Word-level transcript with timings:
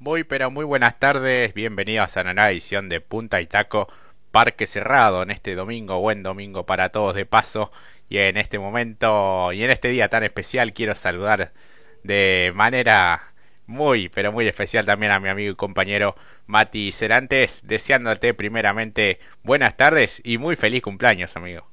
Muy 0.00 0.22
pero 0.22 0.48
muy 0.52 0.64
buenas 0.64 1.00
tardes, 1.00 1.54
bienvenidos 1.54 2.16
a 2.16 2.20
una 2.20 2.32
nueva 2.32 2.52
edición 2.52 2.88
de 2.88 3.00
Punta 3.00 3.40
y 3.40 3.48
Taco 3.48 3.88
Parque 4.30 4.68
Cerrado 4.68 5.24
en 5.24 5.32
este 5.32 5.56
domingo, 5.56 5.98
buen 5.98 6.22
domingo 6.22 6.64
para 6.66 6.90
todos 6.90 7.16
de 7.16 7.26
paso 7.26 7.72
y 8.08 8.18
en 8.18 8.36
este 8.36 8.60
momento 8.60 9.52
y 9.52 9.64
en 9.64 9.70
este 9.72 9.88
día 9.88 10.08
tan 10.08 10.22
especial 10.22 10.72
quiero 10.72 10.94
saludar 10.94 11.52
de 12.04 12.52
manera 12.54 13.32
muy 13.66 14.08
pero 14.08 14.30
muy 14.30 14.46
especial 14.46 14.86
también 14.86 15.10
a 15.10 15.18
mi 15.18 15.30
amigo 15.30 15.50
y 15.50 15.56
compañero 15.56 16.14
Mati 16.46 16.92
Cerantes, 16.92 17.66
deseándote 17.66 18.34
primeramente 18.34 19.18
buenas 19.42 19.76
tardes 19.76 20.20
y 20.24 20.38
muy 20.38 20.54
feliz 20.54 20.80
cumpleaños 20.82 21.36
amigo. 21.36 21.66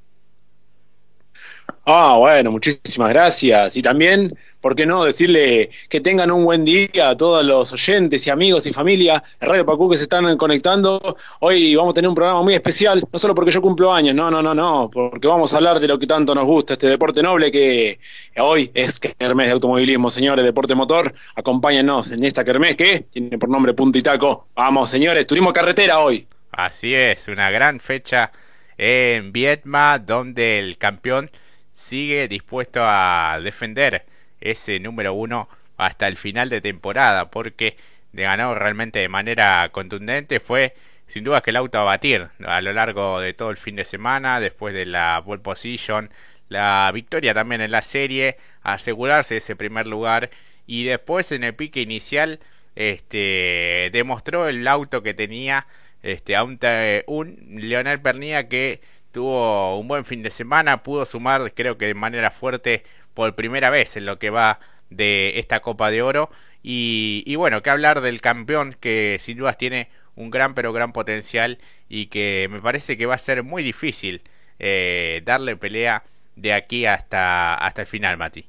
Ah, 1.88 2.16
bueno, 2.18 2.52
muchísimas 2.52 3.10
gracias. 3.10 3.78
Y 3.78 3.84
también, 3.84 4.36
¿por 4.60 4.76
qué 4.76 4.88
no 4.88 5.04
decirle 5.04 5.70
que 5.88 6.02
tengan 6.02 6.32
un 6.32 6.44
buen 6.44 6.66
día 6.66 7.10
a 7.10 7.16
todos 7.16 7.46
los 7.46 7.72
oyentes 7.74 8.26
y 8.26 8.32
amigos 8.32 8.66
y 8.66 8.74
familia 8.74 9.24
de 9.40 9.46
Radio 9.46 9.68
Pacú 9.68 9.88
que 9.88 9.98
se 9.98 10.04
están 10.04 10.36
conectando? 10.36 11.16
Hoy 11.42 11.76
vamos 11.76 11.92
a 11.92 11.94
tener 11.94 12.10
un 12.10 12.16
programa 12.16 12.42
muy 12.42 12.56
especial, 12.56 13.04
no 13.14 13.20
solo 13.20 13.36
porque 13.36 13.52
yo 13.52 13.62
cumplo 13.62 13.94
años, 13.94 14.16
no, 14.16 14.32
no, 14.32 14.42
no, 14.42 14.56
no, 14.56 14.90
porque 14.92 15.28
vamos 15.28 15.54
a 15.54 15.58
hablar 15.58 15.80
de 15.80 15.88
lo 15.88 16.00
que 16.00 16.08
tanto 16.08 16.34
nos 16.34 16.46
gusta, 16.46 16.74
este 16.74 16.88
deporte 16.88 17.22
noble 17.22 17.52
que 17.52 18.00
hoy 18.38 18.72
es 18.74 19.00
Kermés 19.00 19.46
de 19.46 19.54
Automovilismo, 19.54 20.10
señores, 20.10 20.44
deporte 20.44 20.74
motor. 20.74 21.14
Acompáñenos 21.36 22.12
en 22.12 22.24
esta 22.24 22.44
Kermés 22.44 22.76
que 22.76 23.02
tiene 23.12 23.38
por 23.38 23.50
nombre 23.50 23.76
Punta 23.76 24.00
y 24.00 24.02
Taco. 24.02 24.48
Vamos, 24.56 24.90
señores, 24.90 25.28
turismo 25.28 25.54
carretera 25.54 26.00
hoy. 26.00 26.28
Así 26.52 26.96
es, 26.96 27.28
una 27.28 27.52
gran 27.52 27.80
fecha 27.80 28.32
en 28.76 29.32
Vietma, 29.32 30.00
donde 30.00 30.58
el 30.58 30.80
campeón 30.80 31.30
sigue 31.76 32.28
dispuesto 32.28 32.82
a 32.84 33.40
defender 33.44 34.06
ese 34.42 34.80
número 34.80 35.14
uno 35.14 35.48
hasta 35.78 36.08
el 36.08 36.18
final 36.18 36.50
de 36.50 36.62
temporada, 36.62 37.30
porque 37.30 37.78
de 38.14 38.24
ganó 38.24 38.56
realmente 38.56 39.00
de 39.00 39.10
manera 39.10 39.70
contundente. 39.72 40.40
Fue 40.40 40.74
sin 41.08 41.24
duda 41.24 41.42
que 41.42 41.52
el 41.52 41.58
auto 41.58 41.78
a 41.80 41.84
batir 41.84 42.30
a 42.46 42.62
lo 42.62 42.74
largo 42.74 43.20
de 43.20 43.34
todo 43.34 43.52
el 43.52 43.58
fin 43.58 43.76
de 43.76 43.86
semana, 43.86 44.40
después 44.40 44.74
de 44.74 44.86
la 44.86 45.22
pole 45.24 45.42
position, 45.42 46.10
la 46.50 46.90
victoria 46.94 47.34
también 47.34 47.62
en 47.62 47.72
la 47.72 47.82
serie, 47.82 48.38
asegurarse 48.64 49.38
ese 49.38 49.56
primer 49.56 49.88
lugar 49.88 50.30
y 50.68 50.86
después 50.86 51.32
en 51.32 51.44
el 51.44 51.54
pique 51.56 51.82
inicial 51.82 52.40
este 52.76 53.90
demostró 53.94 54.50
el 54.50 54.68
auto 54.68 55.02
que 55.02 55.14
tenía 55.14 55.68
este 56.04 56.40
un, 56.42 56.60
un 57.08 57.38
Leonel 57.62 58.02
Pernilla 58.02 58.48
que 58.48 58.82
tuvo 59.16 59.80
un 59.80 59.88
buen 59.88 60.04
fin 60.04 60.22
de 60.24 60.30
semana, 60.30 60.84
pudo 60.84 61.06
sumar 61.06 61.54
creo 61.54 61.78
que 61.78 61.88
de 61.88 61.94
manera 61.94 62.32
fuerte 62.32 62.84
por 63.14 63.34
primera 63.34 63.70
vez 63.70 63.96
en 63.96 64.06
lo 64.06 64.20
que 64.20 64.30
va 64.30 64.60
de 64.90 65.40
esta 65.40 65.62
Copa 65.62 65.90
de 65.90 66.02
Oro 66.02 66.30
y, 66.62 67.34
bueno, 67.38 67.62
que 67.62 67.70
hablar 67.70 68.02
del 68.02 68.20
campeón 68.20 68.76
que 68.78 69.16
sin 69.22 69.38
dudas 69.38 69.58
tiene 69.58 69.88
un 70.16 70.32
gran 70.32 70.54
pero 70.54 70.74
gran 70.74 70.92
potencial 70.92 71.60
y 71.88 72.08
que 72.08 72.50
me 72.52 72.60
parece 72.60 72.98
que 72.98 73.06
va 73.06 73.16
a 73.16 73.18
ser 73.18 73.42
muy 73.44 73.64
difícil 73.64 74.22
eh, 74.60 75.22
darle 75.24 75.56
pelea 75.56 76.04
de 76.36 76.52
aquí 76.52 76.86
hasta, 76.86 77.56
hasta 77.56 77.84
el 77.84 77.88
final, 77.88 78.18
Mati. 78.18 78.46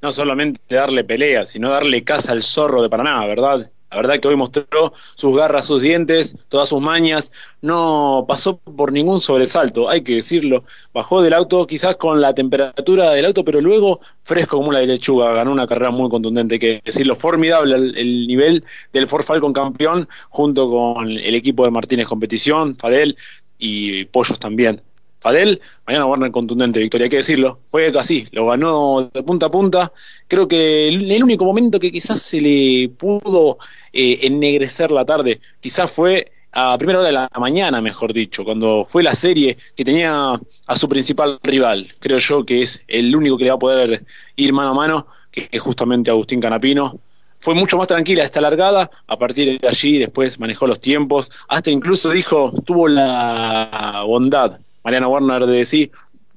No 0.00 0.12
solamente 0.12 0.62
darle 0.74 1.04
pelea, 1.04 1.44
sino 1.44 1.68
darle 1.68 2.04
casa 2.04 2.32
al 2.32 2.42
zorro 2.42 2.82
de 2.82 2.88
Paraná, 2.88 3.26
¿verdad? 3.26 3.70
La 3.90 3.96
verdad 3.96 4.20
que 4.20 4.28
hoy 4.28 4.36
mostró 4.36 4.92
sus 5.16 5.36
garras, 5.36 5.66
sus 5.66 5.82
dientes, 5.82 6.36
todas 6.48 6.68
sus 6.68 6.80
mañas. 6.80 7.32
No 7.60 8.24
pasó 8.28 8.58
por 8.58 8.92
ningún 8.92 9.20
sobresalto, 9.20 9.88
hay 9.88 10.02
que 10.02 10.14
decirlo. 10.14 10.64
Bajó 10.94 11.22
del 11.22 11.32
auto 11.32 11.66
quizás 11.66 11.96
con 11.96 12.20
la 12.20 12.32
temperatura 12.32 13.10
del 13.10 13.26
auto, 13.26 13.44
pero 13.44 13.60
luego 13.60 14.00
fresco 14.22 14.58
como 14.58 14.70
la 14.70 14.78
de 14.78 14.86
lechuga. 14.86 15.32
Ganó 15.32 15.50
una 15.50 15.66
carrera 15.66 15.90
muy 15.90 16.08
contundente, 16.08 16.60
que 16.60 16.80
decirlo. 16.84 17.16
Formidable 17.16 17.74
el, 17.74 18.26
nivel 18.28 18.64
del 18.92 19.08
Ford 19.08 19.24
Falcon 19.24 19.52
campeón 19.52 20.08
junto 20.28 20.70
con 20.70 21.10
el 21.10 21.34
equipo 21.34 21.64
de 21.64 21.72
Martínez 21.72 22.06
Competición, 22.06 22.76
Fadel 22.76 23.16
y 23.58 24.04
Pollos 24.04 24.38
también. 24.38 24.82
Fadel, 25.20 25.60
mañana 25.86 26.06
Warner 26.06 26.30
contundente 26.30 26.80
victoria, 26.80 27.04
hay 27.04 27.10
que 27.10 27.16
decirlo. 27.16 27.60
Fue 27.70 27.92
así, 27.98 28.26
lo 28.32 28.46
ganó 28.46 29.10
de 29.12 29.22
punta 29.22 29.46
a 29.46 29.50
punta. 29.50 29.92
Creo 30.26 30.48
que 30.48 30.88
el, 30.88 31.22
único 31.22 31.44
momento 31.44 31.78
que 31.78 31.92
quizás 31.92 32.22
se 32.22 32.40
le 32.40 32.88
pudo 32.88 33.58
eh, 33.92 34.20
ennegrecer 34.22 34.90
la 34.90 35.04
tarde, 35.04 35.40
quizás 35.60 35.90
fue 35.90 36.32
a 36.52 36.76
primera 36.78 37.00
hora 37.00 37.08
de 37.08 37.12
la 37.12 37.30
mañana, 37.38 37.80
mejor 37.82 38.12
dicho, 38.12 38.44
cuando 38.44 38.84
fue 38.84 39.02
la 39.02 39.14
serie 39.14 39.58
que 39.76 39.84
tenía 39.84 40.40
a 40.66 40.76
su 40.76 40.88
principal 40.88 41.38
rival. 41.42 41.94
Creo 42.00 42.18
yo 42.18 42.44
que 42.44 42.62
es 42.62 42.82
el 42.88 43.14
único 43.14 43.36
que 43.36 43.44
le 43.44 43.50
va 43.50 43.56
a 43.56 43.58
poder 43.58 44.04
ir 44.36 44.52
mano 44.54 44.70
a 44.70 44.74
mano, 44.74 45.06
que 45.30 45.48
es 45.52 45.60
justamente 45.60 46.10
Agustín 46.10 46.40
Canapino. 46.40 46.98
Fue 47.38 47.54
mucho 47.54 47.76
más 47.76 47.86
tranquila 47.86 48.24
esta 48.24 48.40
largada, 48.40 48.90
a 49.06 49.18
partir 49.18 49.60
de 49.60 49.68
allí 49.68 49.98
después 49.98 50.40
manejó 50.40 50.66
los 50.66 50.80
tiempos, 50.80 51.30
hasta 51.48 51.70
incluso 51.70 52.10
dijo, 52.10 52.52
tuvo 52.64 52.88
la 52.88 54.02
bondad 54.06 54.60
Mariana 54.82 55.08
Warner 55.08 55.46
de 55.46 55.90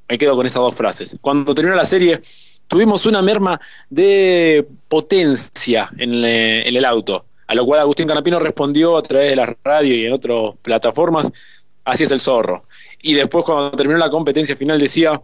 me 0.10 0.18
quedo 0.18 0.36
con 0.36 0.46
estas 0.46 0.62
dos 0.62 0.76
frases. 0.76 1.18
Cuando 1.22 1.56
terminó 1.56 1.76
la 1.76 1.86
serie, 1.86 2.22
tuvimos 2.68 3.06
una 3.06 3.22
merma 3.22 3.60
de 3.90 4.66
potencia 4.88 5.90
en, 5.98 6.24
el 6.24 6.86
auto, 6.86 7.26
a 7.48 7.56
lo 7.56 7.66
cual 7.66 7.82
Agustín 7.82 8.08
Canapino 8.08 8.40
respondió 8.40 8.98
a 8.98 9.04
través 9.04 9.30
de 9.30 9.36
la 9.36 9.56
radio 9.64 9.96
y 9.96 10.06
en 10.06 10.14
otras 10.14 10.56
plataformas, 10.62 11.32
así 11.86 12.04
es 12.04 12.12
el 12.12 12.20
zorro. 12.20 12.66
Y 13.02 13.14
después 13.14 13.46
cuando 13.46 13.72
terminó 13.72 13.98
la 13.98 14.10
competencia 14.10 14.56
final 14.56 14.80
decía, 14.80 15.22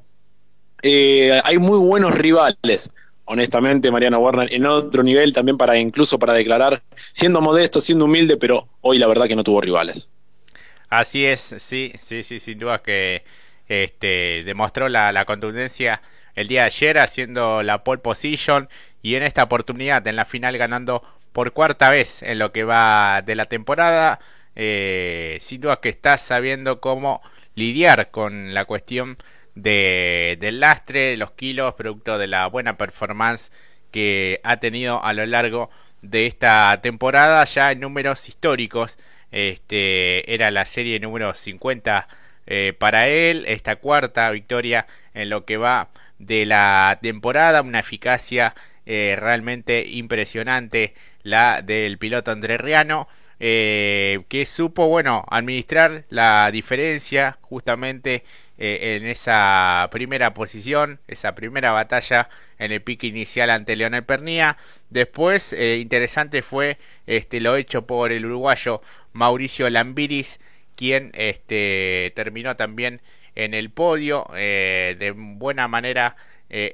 eh, 0.82 1.42
hay 1.44 1.58
muy 1.58 1.78
buenos 1.78 2.14
rivales, 2.16 2.90
honestamente, 3.26 3.92
Mariana 3.92 4.18
Warner, 4.18 4.54
en 4.54 4.66
otro 4.66 5.04
nivel 5.04 5.34
también 5.34 5.58
para 5.58 5.78
incluso 5.78 6.18
para 6.18 6.34
declarar, 6.34 6.82
siendo 7.12 7.42
modesto, 7.42 7.80
siendo 7.80 8.06
humilde, 8.06 8.38
pero 8.38 8.68
hoy 8.82 8.98
la 8.98 9.08
verdad 9.08 9.28
que 9.28 9.36
no 9.36 9.44
tuvo 9.44 9.62
rivales. 9.62 10.10
Así 10.90 11.26
es, 11.26 11.56
sí, 11.60 11.94
sí, 12.00 12.24
sí, 12.24 12.40
sin 12.40 12.60
duda 12.60 12.82
que 12.82 13.24
este, 13.68 14.44
demostró 14.44 14.90
la, 14.90 15.24
contundencia 15.26 16.02
el 16.36 16.48
día 16.48 16.62
de 16.62 16.68
ayer 16.68 16.98
haciendo 17.00 17.62
la 17.64 17.84
pole 17.84 18.02
position 18.02 18.70
y 19.04 19.16
en 19.16 19.24
esta 19.24 19.44
oportunidad 19.44 20.06
en 20.08 20.16
la 20.16 20.26
final 20.26 20.58
ganando 20.58 21.04
por 21.32 21.54
cuarta 21.54 21.90
vez 21.92 22.24
en 22.24 22.40
lo 22.40 22.52
que 22.52 22.64
va 22.64 23.22
de 23.22 23.36
la 23.36 23.46
temporada. 23.46 24.20
Eh, 24.56 25.38
sin 25.42 25.62
duda 25.62 25.80
que 25.80 25.90
está 25.90 26.18
sabiendo 26.18 26.82
cómo 26.82 27.22
lidiar 27.56 28.10
con 28.12 28.54
la 28.54 28.66
cuestión 28.66 29.18
de, 29.56 30.38
del 30.40 30.60
lastre, 30.60 31.18
los 31.18 31.32
kilos, 31.32 31.76
producto 31.76 32.18
de 32.18 32.28
la 32.28 32.48
buena 32.48 32.78
performance 32.78 33.52
que 33.92 34.42
ha 34.44 34.58
tenido 34.58 35.04
a 35.04 35.14
lo 35.14 35.26
largo 35.26 35.70
de 36.02 36.26
esta 36.26 36.80
temporada, 36.82 37.44
ya 37.46 37.72
en 37.72 37.82
números 37.82 38.28
históricos 38.28 38.98
este, 39.32 40.34
era 40.34 40.52
la 40.52 40.66
serie 40.66 41.00
número 41.00 41.34
50 41.34 42.08
eh, 42.48 42.74
para 42.78 43.08
él. 43.08 43.46
Esta 43.48 43.76
cuarta 43.78 44.30
victoria 44.32 44.88
en 45.14 45.30
lo 45.30 45.46
que 45.46 45.58
va 45.58 45.90
de 46.18 46.46
la 46.46 47.00
temporada. 47.02 47.62
Una 47.62 47.80
eficacia 47.80 48.56
eh, 48.86 49.16
realmente 49.20 49.86
impresionante 49.88 50.94
la 51.24 51.62
del 51.62 51.98
piloto 51.98 52.32
André 52.32 52.58
Riano. 52.58 53.08
Eh, 53.42 54.24
que 54.28 54.46
supo, 54.46 54.88
bueno, 54.90 55.26
administrar 55.30 56.04
la 56.10 56.52
diferencia 56.52 57.38
justamente 57.42 58.26
eh, 58.58 58.98
en 58.98 59.08
esa 59.08 59.88
primera 59.90 60.34
posición, 60.34 61.00
esa 61.08 61.34
primera 61.34 61.72
batalla 61.72 62.28
en 62.58 62.74
el 62.74 62.82
pique 62.82 63.08
inicial 63.08 63.50
ante 63.50 63.78
Leonel 63.78 64.04
Pernía. 64.04 64.58
Después, 64.90 65.54
eh, 65.54 65.78
interesante 65.78 66.42
fue 66.42 66.78
este, 67.08 67.40
lo 67.40 67.56
hecho 67.56 67.88
por 67.88 68.12
el 68.12 68.26
uruguayo 68.26 68.82
Mauricio 69.14 69.70
Lambiris, 69.70 70.40
quien 70.76 71.12
este, 71.14 72.12
terminó 72.16 72.56
también 72.56 73.02
en 73.36 73.54
el 73.54 73.70
podio 73.70 74.30
eh, 74.36 74.96
de 75.00 75.12
buena 75.12 75.68
manera, 75.68 76.16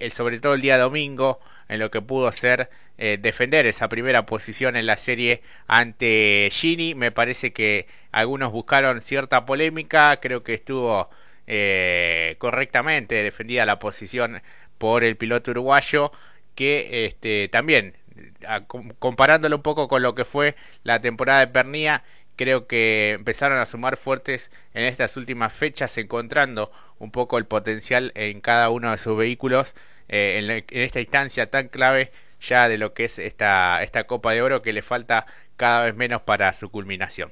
sobre 0.10 0.40
todo 0.40 0.54
el 0.54 0.62
día 0.62 0.78
domingo, 0.78 1.40
en 1.68 1.80
lo 1.80 1.92
que 1.92 2.02
pudo 2.02 2.32
ser 2.32 2.70
defender 2.98 3.66
esa 3.66 3.90
primera 3.90 4.26
posición 4.26 4.78
en 4.78 4.86
la 4.86 4.96
serie 4.96 5.42
ante 5.68 6.48
Gini. 6.50 6.96
Me 6.96 7.12
parece 7.12 7.52
que 7.52 7.88
algunos 8.14 8.54
buscaron 8.54 9.02
cierta 9.02 9.46
polémica, 9.46 10.18
creo 10.22 10.44
que 10.44 10.54
estuvo 10.54 11.10
eh, 11.48 12.38
correctamente 12.40 13.22
defendida 13.22 13.68
la 13.68 13.78
posición 13.78 14.42
por 14.80 15.04
el 15.04 15.16
piloto 15.16 15.52
uruguayo 15.52 16.12
que 16.56 17.06
este, 17.06 17.50
también 17.50 17.94
comparándolo 18.98 19.58
un 19.58 19.62
poco 19.62 19.88
con 19.88 20.02
lo 20.02 20.16
que 20.16 20.26
fue 20.26 20.56
la 20.84 21.02
temporada 21.02 21.42
de 21.42 21.48
Pernía 21.48 22.04
creo 22.36 22.68
que 22.68 23.12
empezaron 23.12 23.60
a 23.60 23.66
sumar 23.66 23.98
fuertes 23.98 24.52
en 24.74 24.86
estas 24.86 25.18
últimas 25.18 25.54
fechas 25.54 25.98
encontrando 25.98 26.72
un 27.00 27.12
poco 27.12 27.38
el 27.38 27.46
potencial 27.46 28.12
en 28.16 28.42
cada 28.42 28.70
uno 28.70 28.92
de 28.92 28.98
sus 28.98 29.18
vehículos 29.18 29.76
eh, 30.08 30.40
en, 30.40 30.52
en, 30.52 30.82
esta 30.84 31.00
instancia 31.02 31.50
tan 31.50 31.68
clave 31.68 32.12
ya 32.42 32.70
de 32.70 32.78
lo 32.78 32.94
que 32.94 33.06
es 33.06 33.20
esta, 33.20 33.84
esta 33.84 34.06
Copa 34.06 34.34
de 34.34 34.42
Oro 34.42 34.62
que 34.62 34.74
le 34.74 34.82
falta 34.82 35.26
cada 35.58 35.86
vez 35.86 35.96
menos 35.96 36.22
para 36.22 36.54
su 36.54 36.70
culminación. 36.70 37.32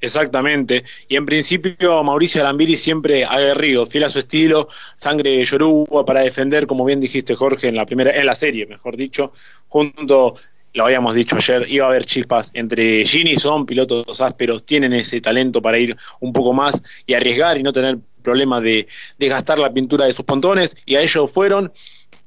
Exactamente. 0.00 0.84
Y 1.08 1.16
en 1.16 1.26
principio 1.26 2.02
Mauricio 2.02 2.40
Alambiri 2.40 2.76
siempre 2.76 3.24
aguerrido, 3.24 3.86
fiel 3.86 4.04
a 4.04 4.10
su 4.10 4.18
estilo, 4.18 4.68
sangre 4.96 5.30
de 5.30 6.04
para 6.06 6.20
defender, 6.20 6.66
como 6.66 6.84
bien 6.84 7.00
dijiste 7.00 7.34
Jorge, 7.34 7.68
en 7.68 7.76
la 7.76 7.86
primera, 7.86 8.10
en 8.12 8.26
la 8.26 8.34
serie, 8.34 8.66
mejor 8.66 8.96
dicho, 8.96 9.32
junto 9.68 10.34
lo 10.74 10.84
habíamos 10.84 11.14
dicho 11.14 11.36
ayer, 11.36 11.66
iba 11.68 11.86
a 11.86 11.88
haber 11.88 12.04
chispas 12.04 12.50
entre 12.54 13.04
Gini, 13.04 13.36
son 13.36 13.66
pilotos 13.66 14.20
ásperos, 14.20 14.64
tienen 14.64 14.92
ese 14.92 15.20
talento 15.20 15.60
para 15.62 15.78
ir 15.78 15.96
un 16.20 16.32
poco 16.32 16.52
más 16.52 16.80
y 17.06 17.14
arriesgar 17.14 17.58
y 17.58 17.62
no 17.62 17.72
tener 17.72 17.98
problema 18.22 18.60
de, 18.60 18.86
de 19.18 19.28
gastar 19.28 19.58
la 19.58 19.72
pintura 19.72 20.04
de 20.06 20.12
sus 20.12 20.24
pontones, 20.24 20.76
y 20.84 20.96
a 20.96 21.00
ellos 21.00 21.30
fueron 21.30 21.72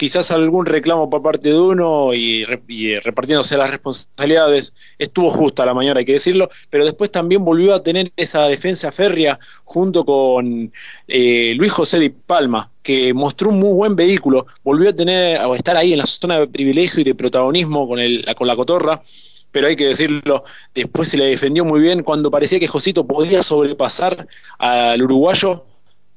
quizás 0.01 0.31
algún 0.31 0.65
reclamo 0.65 1.11
por 1.11 1.21
parte 1.21 1.49
de 1.49 1.59
uno 1.59 2.11
y, 2.11 2.41
eh, 2.41 2.99
repartiéndose 3.03 3.55
las 3.55 3.69
responsabilidades. 3.69 4.73
Estuvo 4.97 5.29
justa 5.29 5.63
la 5.63 5.75
mañana, 5.75 5.99
hay 5.99 6.05
que 6.05 6.13
decirlo, 6.13 6.49
pero 6.71 6.85
después 6.85 7.11
también 7.11 7.45
volvió 7.45 7.75
a 7.75 7.83
tener 7.83 8.11
esa 8.17 8.47
defensa 8.47 8.91
férrea 8.91 9.37
junto 9.63 10.03
con 10.03 10.73
eh, 11.07 11.53
Luis 11.55 11.71
José 11.71 11.99
Di 11.99 12.09
Palma, 12.09 12.71
que 12.81 13.13
mostró 13.13 13.51
un 13.51 13.59
muy 13.59 13.75
buen 13.75 13.95
vehículo, 13.95 14.47
volvió 14.63 14.89
a 14.89 14.93
tener 14.93 15.37
a 15.37 15.55
estar 15.55 15.77
ahí 15.77 15.93
en 15.93 15.99
la 15.99 16.07
zona 16.07 16.39
de 16.39 16.47
privilegio 16.47 17.01
y 17.01 17.03
de 17.03 17.13
protagonismo 17.13 17.87
con, 17.87 17.99
el, 17.99 18.25
con 18.35 18.47
la 18.47 18.55
cotorra 18.55 19.03
pero 19.51 19.67
hay 19.67 19.75
que 19.75 19.85
decirlo, 19.85 20.45
después 20.73 21.09
se 21.09 21.17
le 21.17 21.25
defendió 21.25 21.65
muy 21.65 21.81
bien 21.81 22.03
cuando 22.03 22.31
parecía 22.31 22.57
que 22.57 22.67
Josito 22.67 23.05
podía 23.05 23.43
sobrepasar 23.43 24.25
al 24.57 25.03
uruguayo, 25.03 25.65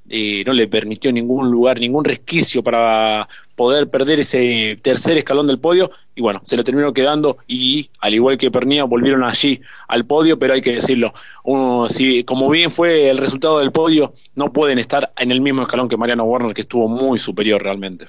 no 0.07 0.53
le 0.53 0.69
permitió 0.69 1.11
ningún 1.13 1.51
lugar, 1.51 1.81
ningún 1.81 2.05
resquicio 2.05 2.63
para 2.63 3.29
poder 3.55 3.89
perder 3.89 4.21
ese 4.21 4.79
tercer 4.83 5.17
escalón 5.17 5.47
del 5.47 5.59
podio 5.59 5.91
y 6.15 6.21
bueno, 6.21 6.41
se 6.45 6.57
lo 6.57 6.65
terminó 6.65 6.93
quedando 6.93 7.39
y 7.47 7.91
al 8.01 8.15
igual 8.15 8.37
que 8.37 8.51
Pernía 8.51 8.85
volvieron 8.85 9.25
allí 9.25 9.61
al 9.89 10.05
podio, 10.05 10.39
pero 10.39 10.55
hay 10.55 10.61
que 10.61 10.75
decirlo, 10.75 11.15
uno, 11.45 11.89
si, 11.89 12.25
como 12.25 12.51
bien 12.51 12.71
fue 12.71 13.09
el 13.09 13.19
resultado 13.19 13.61
del 13.61 13.73
podio, 13.73 14.15
no 14.35 14.53
pueden 14.53 14.79
estar 14.79 15.13
en 15.17 15.33
el 15.33 15.41
mismo 15.41 15.63
escalón 15.63 15.89
que 15.89 15.97
Mariano 15.97 16.25
Warner 16.25 16.55
que 16.55 16.63
estuvo 16.63 16.89
muy 16.89 17.19
superior 17.19 17.63
realmente. 17.63 18.07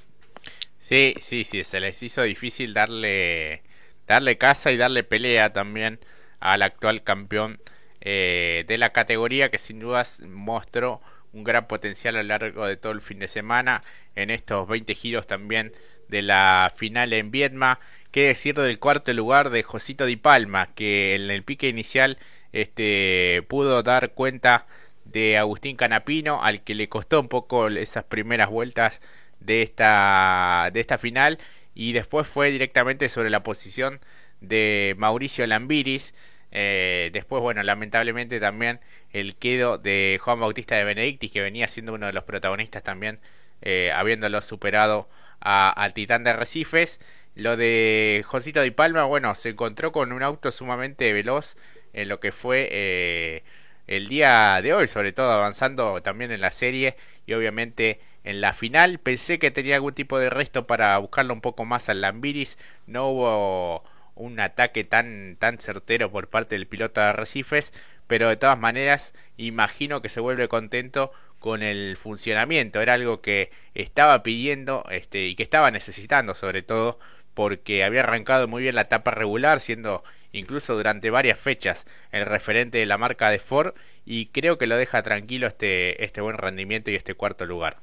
Sí, 0.77 1.15
sí, 1.19 1.43
sí, 1.43 1.63
se 1.63 1.79
les 1.79 2.03
hizo 2.03 2.21
difícil 2.21 2.73
darle, 2.73 3.63
darle 4.05 4.37
casa 4.37 4.71
y 4.71 4.77
darle 4.77 5.03
pelea 5.03 5.51
también 5.51 5.99
al 6.39 6.61
actual 6.61 7.03
campeón 7.03 7.59
eh, 8.01 8.65
de 8.67 8.77
la 8.77 8.91
categoría 8.91 9.49
que 9.49 9.57
sin 9.57 9.79
dudas 9.79 10.21
mostró 10.27 11.01
un 11.35 11.43
gran 11.43 11.67
potencial 11.67 12.15
a 12.15 12.23
lo 12.23 12.29
largo 12.29 12.65
de 12.65 12.77
todo 12.77 12.93
el 12.93 13.01
fin 13.01 13.19
de 13.19 13.27
semana 13.27 13.81
en 14.15 14.31
estos 14.31 14.67
20 14.67 14.95
giros 14.95 15.27
también 15.27 15.73
de 16.07 16.21
la 16.21 16.73
final 16.75 17.13
en 17.13 17.29
Vietma. 17.29 17.79
Qué 18.11 18.27
decir 18.27 18.55
del 18.55 18.79
cuarto 18.79 19.11
lugar 19.13 19.49
de 19.49 19.61
Josito 19.61 20.05
Di 20.05 20.15
Palma, 20.15 20.73
que 20.73 21.15
en 21.15 21.29
el 21.29 21.43
pique 21.43 21.67
inicial 21.67 22.17
este, 22.53 23.43
pudo 23.49 23.83
dar 23.83 24.13
cuenta 24.13 24.65
de 25.03 25.37
Agustín 25.37 25.75
Canapino, 25.75 26.41
al 26.41 26.63
que 26.63 26.73
le 26.73 26.87
costó 26.87 27.19
un 27.19 27.27
poco 27.27 27.67
esas 27.67 28.05
primeras 28.05 28.49
vueltas 28.49 29.01
de 29.41 29.61
esta, 29.61 30.69
de 30.73 30.79
esta 30.79 30.97
final, 30.97 31.37
y 31.73 31.91
después 31.91 32.25
fue 32.25 32.51
directamente 32.51 33.09
sobre 33.09 33.29
la 33.29 33.43
posición 33.43 33.99
de 34.39 34.95
Mauricio 34.97 35.45
Lambiris. 35.45 36.13
Eh, 36.57 37.09
después, 37.11 37.41
bueno, 37.41 37.61
lamentablemente 37.63 38.39
también 38.39 38.79
el 39.11 39.35
quedo 39.35 39.77
de 39.77 40.19
Juan 40.21 40.39
Bautista 40.39 40.75
de 40.75 40.85
Benedictis, 40.85 41.29
que 41.29 41.41
venía 41.41 41.67
siendo 41.67 41.93
uno 41.93 42.05
de 42.05 42.13
los 42.13 42.23
protagonistas 42.23 42.81
también, 42.81 43.19
eh, 43.61 43.91
habiéndolo 43.93 44.41
superado 44.41 45.09
al 45.41 45.93
Titán 45.93 46.23
de 46.23 46.31
Recifes. 46.31 47.01
Lo 47.35 47.57
de 47.57 48.23
Josito 48.25 48.61
Di 48.61 48.71
Palma, 48.71 49.03
bueno, 49.03 49.35
se 49.35 49.49
encontró 49.49 49.91
con 49.91 50.13
un 50.13 50.23
auto 50.23 50.49
sumamente 50.49 51.11
veloz 51.11 51.57
en 51.91 52.07
lo 52.07 52.21
que 52.21 52.31
fue 52.31 52.69
eh, 52.71 53.43
el 53.87 54.07
día 54.07 54.61
de 54.63 54.73
hoy, 54.73 54.87
sobre 54.87 55.11
todo 55.11 55.31
avanzando 55.31 56.01
también 56.03 56.31
en 56.31 56.39
la 56.39 56.51
serie 56.51 56.95
y 57.25 57.33
obviamente 57.33 57.99
en 58.23 58.39
la 58.39 58.53
final. 58.53 58.99
Pensé 58.99 59.39
que 59.39 59.51
tenía 59.51 59.75
algún 59.75 59.93
tipo 59.93 60.17
de 60.19 60.29
resto 60.29 60.67
para 60.67 60.97
buscarlo 60.99 61.33
un 61.33 61.41
poco 61.41 61.65
más 61.65 61.89
al 61.89 61.99
Lambiris. 61.99 62.57
No 62.87 63.09
hubo 63.09 63.83
un 64.15 64.39
ataque 64.39 64.83
tan, 64.83 65.37
tan 65.39 65.59
certero 65.59 66.11
por 66.11 66.29
parte 66.29 66.55
del 66.55 66.67
piloto 66.67 67.01
de 67.01 67.07
Arrecifes, 67.07 67.73
pero 68.07 68.29
de 68.29 68.37
todas 68.37 68.57
maneras 68.57 69.13
imagino 69.37 70.01
que 70.01 70.09
se 70.09 70.21
vuelve 70.21 70.47
contento 70.47 71.11
con 71.39 71.61
el 71.61 71.95
funcionamiento, 71.97 72.81
era 72.81 72.93
algo 72.93 73.21
que 73.21 73.51
estaba 73.75 74.23
pidiendo 74.23 74.83
este, 74.89 75.27
y 75.27 75.35
que 75.35 75.43
estaba 75.43 75.69
necesitando 75.71 76.33
sobre 76.33 76.63
todo 76.63 76.99
porque 77.35 77.83
había 77.83 77.99
arrancado 78.01 78.47
muy 78.47 78.63
bien 78.63 78.75
la 78.75 78.81
etapa 78.81 79.11
regular, 79.11 79.59
siendo 79.59 80.03
incluso 80.31 80.75
durante 80.75 81.09
varias 81.11 81.39
fechas 81.39 81.85
el 82.11 82.25
referente 82.25 82.79
de 82.79 82.85
la 82.85 82.97
marca 82.97 83.29
de 83.29 83.39
Ford 83.39 83.75
y 84.05 84.27
creo 84.27 84.57
que 84.57 84.67
lo 84.67 84.77
deja 84.77 85.03
tranquilo 85.03 85.45
este, 85.47 86.03
este 86.03 86.21
buen 86.21 86.37
rendimiento 86.37 86.91
y 86.91 86.95
este 86.95 87.13
cuarto 87.13 87.45
lugar. 87.45 87.77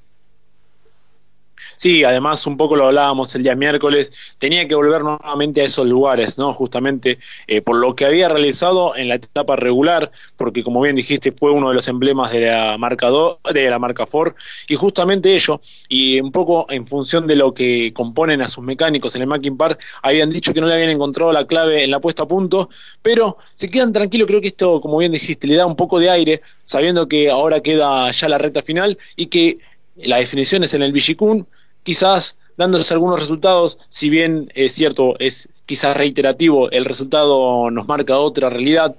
Sí, 1.82 2.04
además 2.04 2.46
un 2.46 2.56
poco 2.56 2.76
lo 2.76 2.86
hablábamos 2.86 3.34
el 3.34 3.42
día 3.42 3.56
miércoles, 3.56 4.12
tenía 4.38 4.68
que 4.68 4.76
volver 4.76 5.02
nuevamente 5.02 5.62
a 5.62 5.64
esos 5.64 5.84
lugares, 5.84 6.38
¿no? 6.38 6.52
Justamente 6.52 7.18
eh, 7.48 7.60
por 7.60 7.74
lo 7.74 7.96
que 7.96 8.04
había 8.04 8.28
realizado 8.28 8.94
en 8.94 9.08
la 9.08 9.16
etapa 9.16 9.56
regular, 9.56 10.12
porque 10.36 10.62
como 10.62 10.80
bien 10.80 10.94
dijiste 10.94 11.32
fue 11.32 11.50
uno 11.50 11.70
de 11.70 11.74
los 11.74 11.88
emblemas 11.88 12.30
de 12.30 12.42
la 12.42 12.78
marca 12.78 13.10
de 13.52 13.68
la 13.68 13.80
marca 13.80 14.06
Ford 14.06 14.34
y 14.68 14.76
justamente 14.76 15.34
ello 15.34 15.60
y 15.88 16.20
un 16.20 16.30
poco 16.30 16.66
en 16.70 16.86
función 16.86 17.26
de 17.26 17.34
lo 17.34 17.52
que 17.52 17.92
componen 17.92 18.42
a 18.42 18.46
sus 18.48 18.62
mecánicos 18.62 19.16
en 19.16 19.22
el 19.22 19.26
Mackin 19.26 19.56
Park 19.56 19.82
habían 20.02 20.30
dicho 20.30 20.54
que 20.54 20.60
no 20.60 20.68
le 20.68 20.74
habían 20.74 20.90
encontrado 20.90 21.32
la 21.32 21.48
clave 21.48 21.82
en 21.82 21.90
la 21.90 21.98
puesta 22.00 22.22
a 22.22 22.28
punto, 22.28 22.70
pero 23.02 23.38
se 23.54 23.68
quedan 23.68 23.92
tranquilos, 23.92 24.28
creo 24.28 24.40
que 24.40 24.48
esto 24.48 24.80
como 24.80 24.98
bien 24.98 25.10
dijiste 25.10 25.48
le 25.48 25.56
da 25.56 25.66
un 25.66 25.74
poco 25.74 25.98
de 25.98 26.10
aire 26.10 26.42
sabiendo 26.62 27.08
que 27.08 27.28
ahora 27.28 27.60
queda 27.60 28.08
ya 28.12 28.28
la 28.28 28.38
recta 28.38 28.62
final 28.62 28.98
y 29.16 29.26
que 29.26 29.58
la 29.96 30.18
definición 30.18 30.64
es 30.64 30.74
en 30.74 30.82
el 30.82 30.92
Vigicún, 30.92 31.48
quizás 31.82 32.36
dándose 32.56 32.94
algunos 32.94 33.20
resultados, 33.20 33.78
si 33.88 34.08
bien 34.08 34.50
es 34.54 34.72
cierto, 34.72 35.14
es 35.18 35.48
quizás 35.66 35.96
reiterativo, 35.96 36.70
el 36.70 36.84
resultado 36.84 37.70
nos 37.70 37.88
marca 37.88 38.18
otra 38.18 38.50
realidad, 38.50 38.96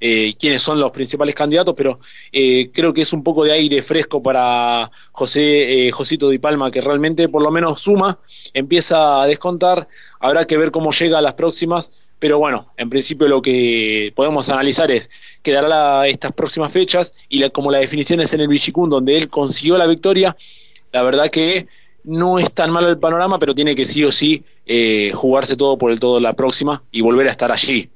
eh, 0.00 0.34
quiénes 0.38 0.62
son 0.62 0.80
los 0.80 0.90
principales 0.90 1.34
candidatos, 1.34 1.74
pero 1.76 2.00
eh, 2.32 2.70
creo 2.72 2.92
que 2.92 3.02
es 3.02 3.12
un 3.12 3.22
poco 3.22 3.44
de 3.44 3.52
aire 3.52 3.80
fresco 3.82 4.22
para 4.22 4.90
José 5.12 5.86
eh, 5.86 5.90
Josito 5.92 6.28
Di 6.28 6.38
Palma, 6.38 6.70
que 6.70 6.80
realmente 6.80 7.28
por 7.28 7.42
lo 7.42 7.50
menos 7.50 7.80
suma, 7.80 8.18
empieza 8.52 9.22
a 9.22 9.26
descontar, 9.26 9.88
habrá 10.20 10.44
que 10.44 10.56
ver 10.56 10.70
cómo 10.70 10.92
llega 10.92 11.18
a 11.18 11.22
las 11.22 11.34
próximas, 11.34 11.90
pero 12.18 12.38
bueno, 12.38 12.72
en 12.76 12.90
principio 12.90 13.28
lo 13.28 13.42
que 13.42 14.12
podemos 14.14 14.48
analizar 14.48 14.90
es 14.90 15.10
quedará 15.42 16.06
estas 16.08 16.32
próximas 16.32 16.72
fechas 16.72 17.14
y 17.28 17.38
la, 17.38 17.50
como 17.50 17.70
la 17.70 17.78
definición 17.78 18.20
es 18.20 18.32
en 18.34 18.40
el 18.40 18.48
Vichicún, 18.48 18.90
donde 18.90 19.16
él 19.16 19.28
consiguió 19.28 19.78
la 19.78 19.86
victoria, 19.86 20.36
la 20.92 21.02
verdad 21.02 21.30
que 21.30 21.66
no 22.04 22.38
es 22.38 22.52
tan 22.52 22.70
malo 22.70 22.88
el 22.88 22.98
panorama, 22.98 23.38
pero 23.38 23.54
tiene 23.54 23.74
que 23.74 23.84
sí 23.84 24.04
o 24.04 24.12
sí 24.12 24.44
eh, 24.66 25.10
jugarse 25.14 25.56
todo 25.56 25.78
por 25.78 25.90
el 25.90 26.00
todo 26.00 26.20
la 26.20 26.34
próxima 26.34 26.82
y 26.90 27.00
volver 27.00 27.26
a 27.28 27.30
estar 27.30 27.50
allí. 27.50 27.90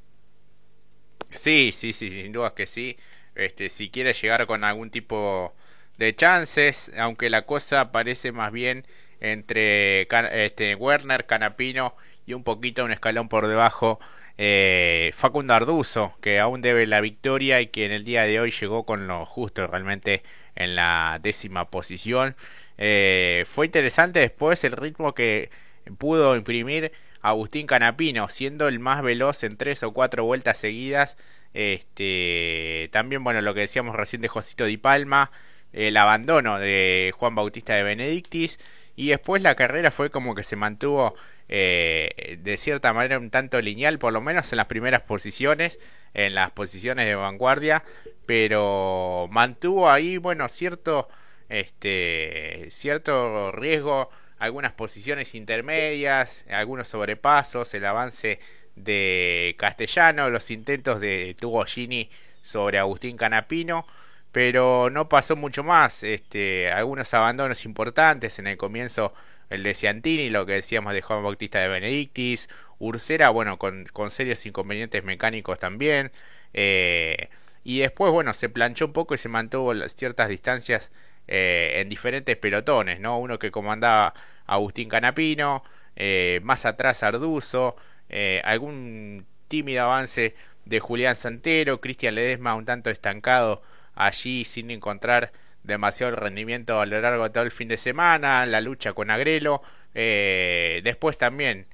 Sí, 1.31 1.71
sí, 1.73 1.93
sí, 1.93 2.11
sin 2.11 2.33
duda 2.33 2.55
que 2.55 2.67
sí. 2.67 2.97
Este, 3.35 3.69
si 3.69 3.91
quiere 3.91 4.15
llegar 4.15 4.47
con 4.47 4.65
algún 4.65 4.91
tipo 4.91 5.55
de 5.99 6.15
chances, 6.17 6.91
aunque 6.99 7.31
la 7.31 7.43
cosa 7.43 7.93
parece 7.93 8.33
más 8.33 8.51
bien 8.53 8.87
entre 9.21 10.09
este, 10.45 10.75
Werner, 10.75 11.27
Canapino 11.27 11.95
y 12.27 12.35
un 12.35 12.45
poquito 12.45 12.85
un 12.85 12.93
escalón 12.93 13.29
por 13.29 13.47
debajo 13.49 13.99
eh, 14.39 15.11
Facundo 15.15 15.55
Arduzo, 15.55 16.13
que 16.23 16.39
aún 16.39 16.63
debe 16.63 16.87
la 16.87 17.01
victoria 17.01 17.61
y 17.61 17.69
que 17.69 17.85
en 17.85 17.93
el 17.93 18.05
día 18.05 18.23
de 18.23 18.41
hoy 18.41 18.53
llegó 18.53 18.85
con 18.85 19.07
lo 19.09 19.27
justo 19.27 19.67
realmente 19.67 20.23
en 20.55 20.77
la 20.77 21.19
décima 21.23 21.71
posición. 21.71 22.37
Eh, 22.79 23.45
fue 23.47 23.67
interesante 23.67 24.21
después 24.21 24.63
el 24.65 24.73
ritmo 24.73 25.15
que 25.15 25.51
pudo 25.99 26.37
imprimir 26.37 26.93
Agustín 27.21 27.67
Canapino, 27.67 28.29
siendo 28.29 28.69
el 28.69 28.79
más 28.79 29.03
veloz 29.03 29.43
en 29.43 29.57
tres 29.57 29.83
o 29.83 29.93
cuatro 29.93 30.25
vueltas 30.25 30.59
seguidas. 30.59 31.17
Este, 31.55 32.89
también, 32.93 33.25
bueno, 33.25 33.41
lo 33.41 33.55
que 33.55 33.61
decíamos 33.61 33.97
recién 33.97 34.23
de 34.23 34.29
Josito 34.29 34.65
Di 34.65 34.77
Palma, 34.77 35.31
el 35.73 35.97
abandono 35.97 36.59
de 36.59 37.13
Juan 37.17 37.35
Bautista 37.35 37.75
de 37.75 37.83
Benedictis, 37.83 38.59
y 38.97 39.09
después 39.09 39.43
la 39.43 39.55
carrera 39.55 39.91
fue 39.91 40.11
como 40.11 40.35
que 40.35 40.43
se 40.43 40.57
mantuvo 40.57 41.15
eh, 41.49 42.39
de 42.43 42.57
cierta 42.57 42.93
manera 42.93 43.19
un 43.19 43.31
tanto 43.31 43.61
lineal, 43.61 43.99
por 43.99 44.13
lo 44.13 44.21
menos 44.21 44.53
en 44.53 44.59
las 44.59 44.67
primeras 44.67 45.03
posiciones, 45.03 45.79
en 46.15 46.35
las 46.35 46.51
posiciones 46.53 47.07
de 47.07 47.15
vanguardia, 47.15 47.85
pero 48.27 49.29
mantuvo 49.31 49.91
ahí, 49.91 50.17
bueno, 50.19 50.49
cierto 50.49 51.09
este, 51.49 52.67
cierto 52.71 53.53
riesgo, 53.53 54.11
algunas 54.39 54.73
posiciones 54.73 55.35
intermedias, 55.35 56.45
algunos 56.51 56.89
sobrepasos, 56.89 57.73
el 57.75 57.85
avance 57.85 58.39
de 58.77 59.57
Castellano, 59.59 60.31
los 60.31 60.51
intentos 60.51 61.01
de 61.01 61.37
Tugogini 61.39 62.11
sobre 62.43 62.79
Agustín 62.79 63.17
Canapino, 63.17 63.87
pero 64.33 64.91
no 64.91 65.09
pasó 65.09 65.37
mucho 65.37 65.65
más. 65.65 66.03
Este, 66.03 66.71
algunos 66.71 67.13
abandonos 67.15 67.65
importantes 67.65 68.39
en 68.39 68.47
el 68.47 68.57
comienzo, 68.57 69.13
el 69.51 69.63
de 69.63 69.75
Ciantini, 69.75 70.31
lo 70.31 70.47
que 70.47 70.53
decíamos 70.53 70.93
de 70.93 71.03
Juan 71.03 71.23
Bautista 71.23 71.59
de 71.61 71.69
Benedictis, 71.69 72.49
Ursera, 72.79 73.31
bueno, 73.31 73.59
con, 73.59 73.87
con 73.87 74.11
serios 74.11 74.45
inconvenientes 74.47 75.03
mecánicos 75.05 75.59
también. 75.59 76.13
Eh, 76.55 77.29
y 77.65 77.81
después, 77.81 78.13
bueno, 78.13 78.33
se 78.33 78.49
planchó 78.49 78.87
un 78.87 78.93
poco 78.93 79.15
y 79.15 79.19
se 79.19 79.29
mantuvo 79.29 79.75
ciertas 79.89 80.29
distancias 80.29 80.93
eh, 81.29 81.81
en 81.81 81.89
diferentes 81.89 82.37
pelotones, 82.37 83.01
¿no? 83.01 83.19
Uno 83.19 83.39
que 83.39 83.51
comandaba 83.51 84.15
Agustín 84.47 84.89
Canapino, 84.89 85.63
eh, 85.95 86.41
más 86.43 86.65
atrás 86.65 87.03
Arduzo, 87.03 87.77
eh, 88.09 88.41
algún 88.45 89.27
tímido 89.47 89.85
avance 89.85 90.35
de 90.65 90.81
Julián 90.81 91.17
Santero, 91.17 91.81
Cristian 91.81 92.15
Ledesma 92.15 92.55
un 92.55 92.65
tanto 92.65 92.91
estancado 92.91 93.63
allí 93.95 94.45
sin 94.45 94.71
encontrar 94.71 95.33
demasiado 95.63 96.17
rendimiento 96.17 96.81
a 96.81 96.87
lo 96.87 97.01
largo 97.01 97.25
de 97.25 97.31
todo 97.31 97.45
el 97.45 97.51
fin 97.51 97.69
de 97.69 97.77
semana, 97.77 98.47
la 98.47 98.61
lucha 98.61 98.95
con 98.95 99.11
Agrelo, 99.11 99.63
después 99.93 101.19
también 101.19 101.67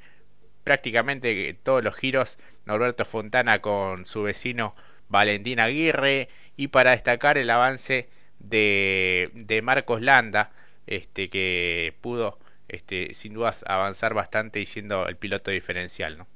prácticamente 0.65 1.55
todos 1.63 1.85
los 1.85 1.95
giros 1.95 2.39
Norberto 2.65 3.05
Fontana 3.05 3.61
con 3.61 4.07
su 4.07 4.23
vecino 4.23 4.75
Valentín 5.09 5.61
Aguirre 5.61 6.29
y 6.57 6.69
para 6.69 6.93
destacar 6.93 7.39
el 7.39 7.51
avance 7.51 8.09
de, 8.49 9.31
de 9.35 9.63
Marcos 9.63 10.03
Landa 10.03 10.53
este 10.87 11.31
que 11.31 11.95
pudo 12.01 12.39
este 12.69 13.15
sin 13.15 13.35
dudas 13.35 13.65
avanzar 13.67 14.15
bastante 14.15 14.61
y 14.61 14.67
siendo 14.67 15.07
el 15.09 15.17
piloto 15.17 15.51
diferencial 15.51 16.19
¿no? 16.19 16.27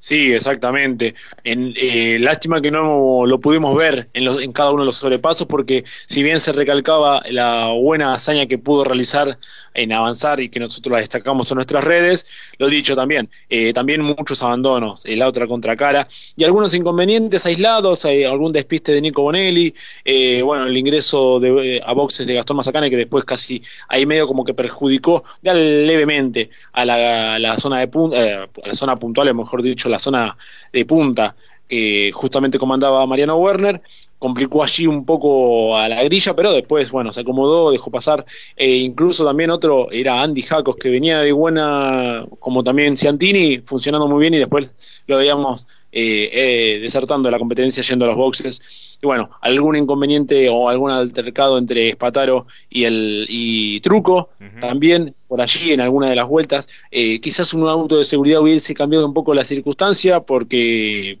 Sí, 0.00 0.32
exactamente. 0.32 1.14
En, 1.42 1.74
eh, 1.76 2.18
lástima 2.20 2.60
que 2.60 2.70
no 2.70 3.26
lo 3.26 3.40
pudimos 3.40 3.76
ver 3.76 4.08
en, 4.12 4.24
los, 4.24 4.40
en 4.40 4.52
cada 4.52 4.70
uno 4.70 4.82
de 4.82 4.86
los 4.86 4.96
sobrepasos 4.96 5.48
porque 5.48 5.84
si 6.06 6.22
bien 6.22 6.38
se 6.38 6.52
recalcaba 6.52 7.22
la 7.28 7.72
buena 7.72 8.14
hazaña 8.14 8.46
que 8.46 8.58
pudo 8.58 8.84
realizar 8.84 9.38
en 9.74 9.92
avanzar 9.92 10.40
y 10.40 10.48
que 10.50 10.60
nosotros 10.60 10.92
la 10.92 10.98
destacamos 10.98 11.50
en 11.50 11.56
nuestras 11.56 11.84
redes, 11.84 12.26
lo 12.58 12.68
dicho 12.68 12.94
también, 12.94 13.28
eh, 13.48 13.72
también 13.72 14.02
muchos 14.02 14.42
abandonos, 14.42 15.04
en 15.04 15.18
la 15.18 15.28
otra 15.28 15.46
contracara 15.46 16.08
y 16.36 16.44
algunos 16.44 16.74
inconvenientes 16.74 17.44
aislados, 17.46 18.04
hay 18.04 18.24
algún 18.24 18.52
despiste 18.52 18.92
de 18.92 19.00
Nico 19.00 19.22
Bonelli, 19.22 19.74
eh, 20.04 20.42
bueno, 20.42 20.66
el 20.66 20.76
ingreso 20.76 21.38
de, 21.40 21.80
a 21.84 21.92
boxes 21.92 22.26
de 22.26 22.34
Gastón 22.34 22.56
Mazacane 22.56 22.90
que 22.90 22.96
después 22.96 23.24
casi 23.24 23.62
ahí 23.88 24.06
medio 24.06 24.26
como 24.26 24.44
que 24.44 24.54
perjudicó 24.54 25.24
ya 25.42 25.54
levemente 25.54 26.50
a 26.72 26.84
la, 26.84 27.56
zona 27.56 27.80
de 27.80 28.48
a 28.64 28.66
la 28.66 28.74
zona 28.74 28.96
puntual, 28.96 29.34
mejor 29.34 29.62
dicho, 29.62 29.87
la 29.88 29.98
zona 29.98 30.36
de 30.72 30.84
punta 30.84 31.34
que 31.68 32.10
justamente 32.14 32.58
comandaba 32.58 33.06
Mariano 33.06 33.36
Werner, 33.36 33.82
complicó 34.18 34.64
allí 34.64 34.86
un 34.86 35.04
poco 35.04 35.76
a 35.76 35.88
la 35.88 36.02
grilla, 36.02 36.34
pero 36.34 36.52
después, 36.52 36.90
bueno, 36.90 37.12
se 37.12 37.20
acomodó, 37.20 37.70
dejó 37.70 37.90
pasar, 37.90 38.24
e 38.56 38.76
incluso 38.76 39.24
también 39.24 39.50
otro 39.50 39.90
era 39.92 40.22
Andy 40.22 40.42
Jacos, 40.42 40.76
que 40.76 40.88
venía 40.88 41.20
de 41.20 41.32
buena, 41.32 42.26
como 42.40 42.64
también 42.64 42.96
Ciantini, 42.96 43.58
funcionando 43.58 44.08
muy 44.08 44.20
bien 44.20 44.34
y 44.34 44.38
después 44.38 45.02
lo 45.06 45.18
veíamos 45.18 45.66
eh, 45.90 46.30
eh, 46.32 46.78
desertando 46.80 47.28
de 47.28 47.32
la 47.32 47.38
competencia 47.38 47.82
yendo 47.82 48.04
a 48.04 48.08
los 48.08 48.16
boxes. 48.16 48.60
Y 49.00 49.06
bueno, 49.06 49.30
algún 49.40 49.76
inconveniente 49.76 50.48
o 50.50 50.68
algún 50.68 50.90
altercado 50.90 51.56
entre 51.56 51.88
Espataro 51.88 52.46
y 52.68 52.84
el 52.84 53.26
y 53.28 53.80
Truco 53.80 54.30
también 54.60 55.14
por 55.28 55.40
allí 55.40 55.72
en 55.72 55.80
alguna 55.80 56.10
de 56.10 56.16
las 56.16 56.28
vueltas. 56.28 56.68
Eh, 56.90 57.20
quizás 57.20 57.54
un 57.54 57.68
auto 57.68 57.96
de 57.96 58.04
seguridad 58.04 58.40
hubiese 58.40 58.74
cambiado 58.74 59.06
un 59.06 59.14
poco 59.14 59.34
la 59.34 59.44
circunstancia 59.44 60.20
porque 60.20 61.18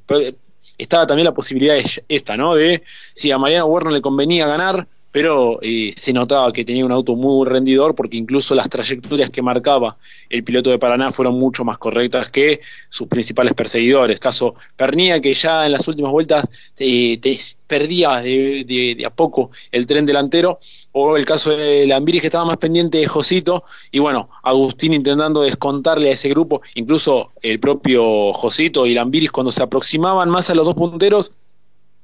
estaba 0.76 1.06
también 1.06 1.24
la 1.24 1.34
posibilidad 1.34 1.76
esta, 2.08 2.36
¿no? 2.36 2.54
De 2.54 2.82
si 3.14 3.30
a 3.30 3.38
Mariano 3.38 3.66
Werner 3.66 3.92
le 3.92 4.00
convenía 4.00 4.46
ganar, 4.46 4.86
pero 5.10 5.58
eh, 5.62 5.92
se 5.96 6.12
notaba 6.12 6.52
que 6.52 6.64
tenía 6.64 6.84
un 6.84 6.92
auto 6.92 7.14
muy 7.14 7.46
rendidor 7.46 7.94
porque 7.94 8.16
incluso 8.16 8.54
las 8.54 8.68
trayectorias 8.68 9.30
que 9.30 9.42
marcaba 9.42 9.96
el 10.28 10.44
piloto 10.44 10.70
de 10.70 10.78
Paraná 10.78 11.10
fueron 11.12 11.38
mucho 11.38 11.64
más 11.64 11.78
correctas 11.78 12.28
que 12.28 12.60
sus 12.88 13.08
principales 13.08 13.54
perseguidores. 13.54 14.20
Caso 14.20 14.54
Pernía, 14.76 15.20
que 15.20 15.34
ya 15.34 15.66
en 15.66 15.72
las 15.72 15.86
últimas 15.88 16.12
vueltas 16.12 16.48
te 16.74 17.18
perdía 17.66 18.16
de, 18.22 19.02
a 19.06 19.10
poco 19.10 19.50
el 19.70 19.86
tren 19.86 20.06
delantero, 20.06 20.58
o 20.92 21.16
el 21.16 21.24
caso 21.24 21.50
de 21.50 21.86
Lambiris 21.86 22.22
que 22.22 22.28
estaba 22.28 22.44
más 22.44 22.56
pendiente 22.56 22.98
de 22.98 23.06
Josito, 23.06 23.64
y 23.92 23.98
bueno, 23.98 24.30
Agustín 24.42 24.94
intentando 24.94 25.42
descontarle 25.42 26.08
a 26.08 26.12
ese 26.12 26.28
grupo, 26.30 26.62
incluso 26.74 27.30
el 27.42 27.60
propio 27.60 28.32
Josito 28.32 28.86
y 28.86 28.94
Lambiris 28.94 29.30
cuando 29.30 29.52
se 29.52 29.62
aproximaban 29.62 30.30
más 30.30 30.50
a 30.50 30.54
los 30.54 30.64
dos 30.64 30.74
punteros, 30.74 31.32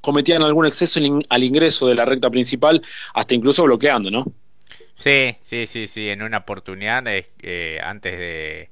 cometían 0.04 0.42
algún 0.42 0.66
exceso 0.66 1.00
al 1.28 1.42
ingreso 1.42 1.88
de 1.88 1.94
la 1.94 2.04
recta 2.04 2.30
principal, 2.30 2.82
hasta 3.14 3.34
incluso 3.34 3.64
bloqueando, 3.64 4.10
¿no? 4.10 4.24
Sí, 4.94 5.36
sí, 5.40 5.66
sí, 5.66 5.86
sí, 5.86 6.08
en 6.08 6.22
una 6.22 6.38
oportunidad 6.38 7.02
eh, 7.06 7.80
antes 7.82 8.16
de, 8.16 8.70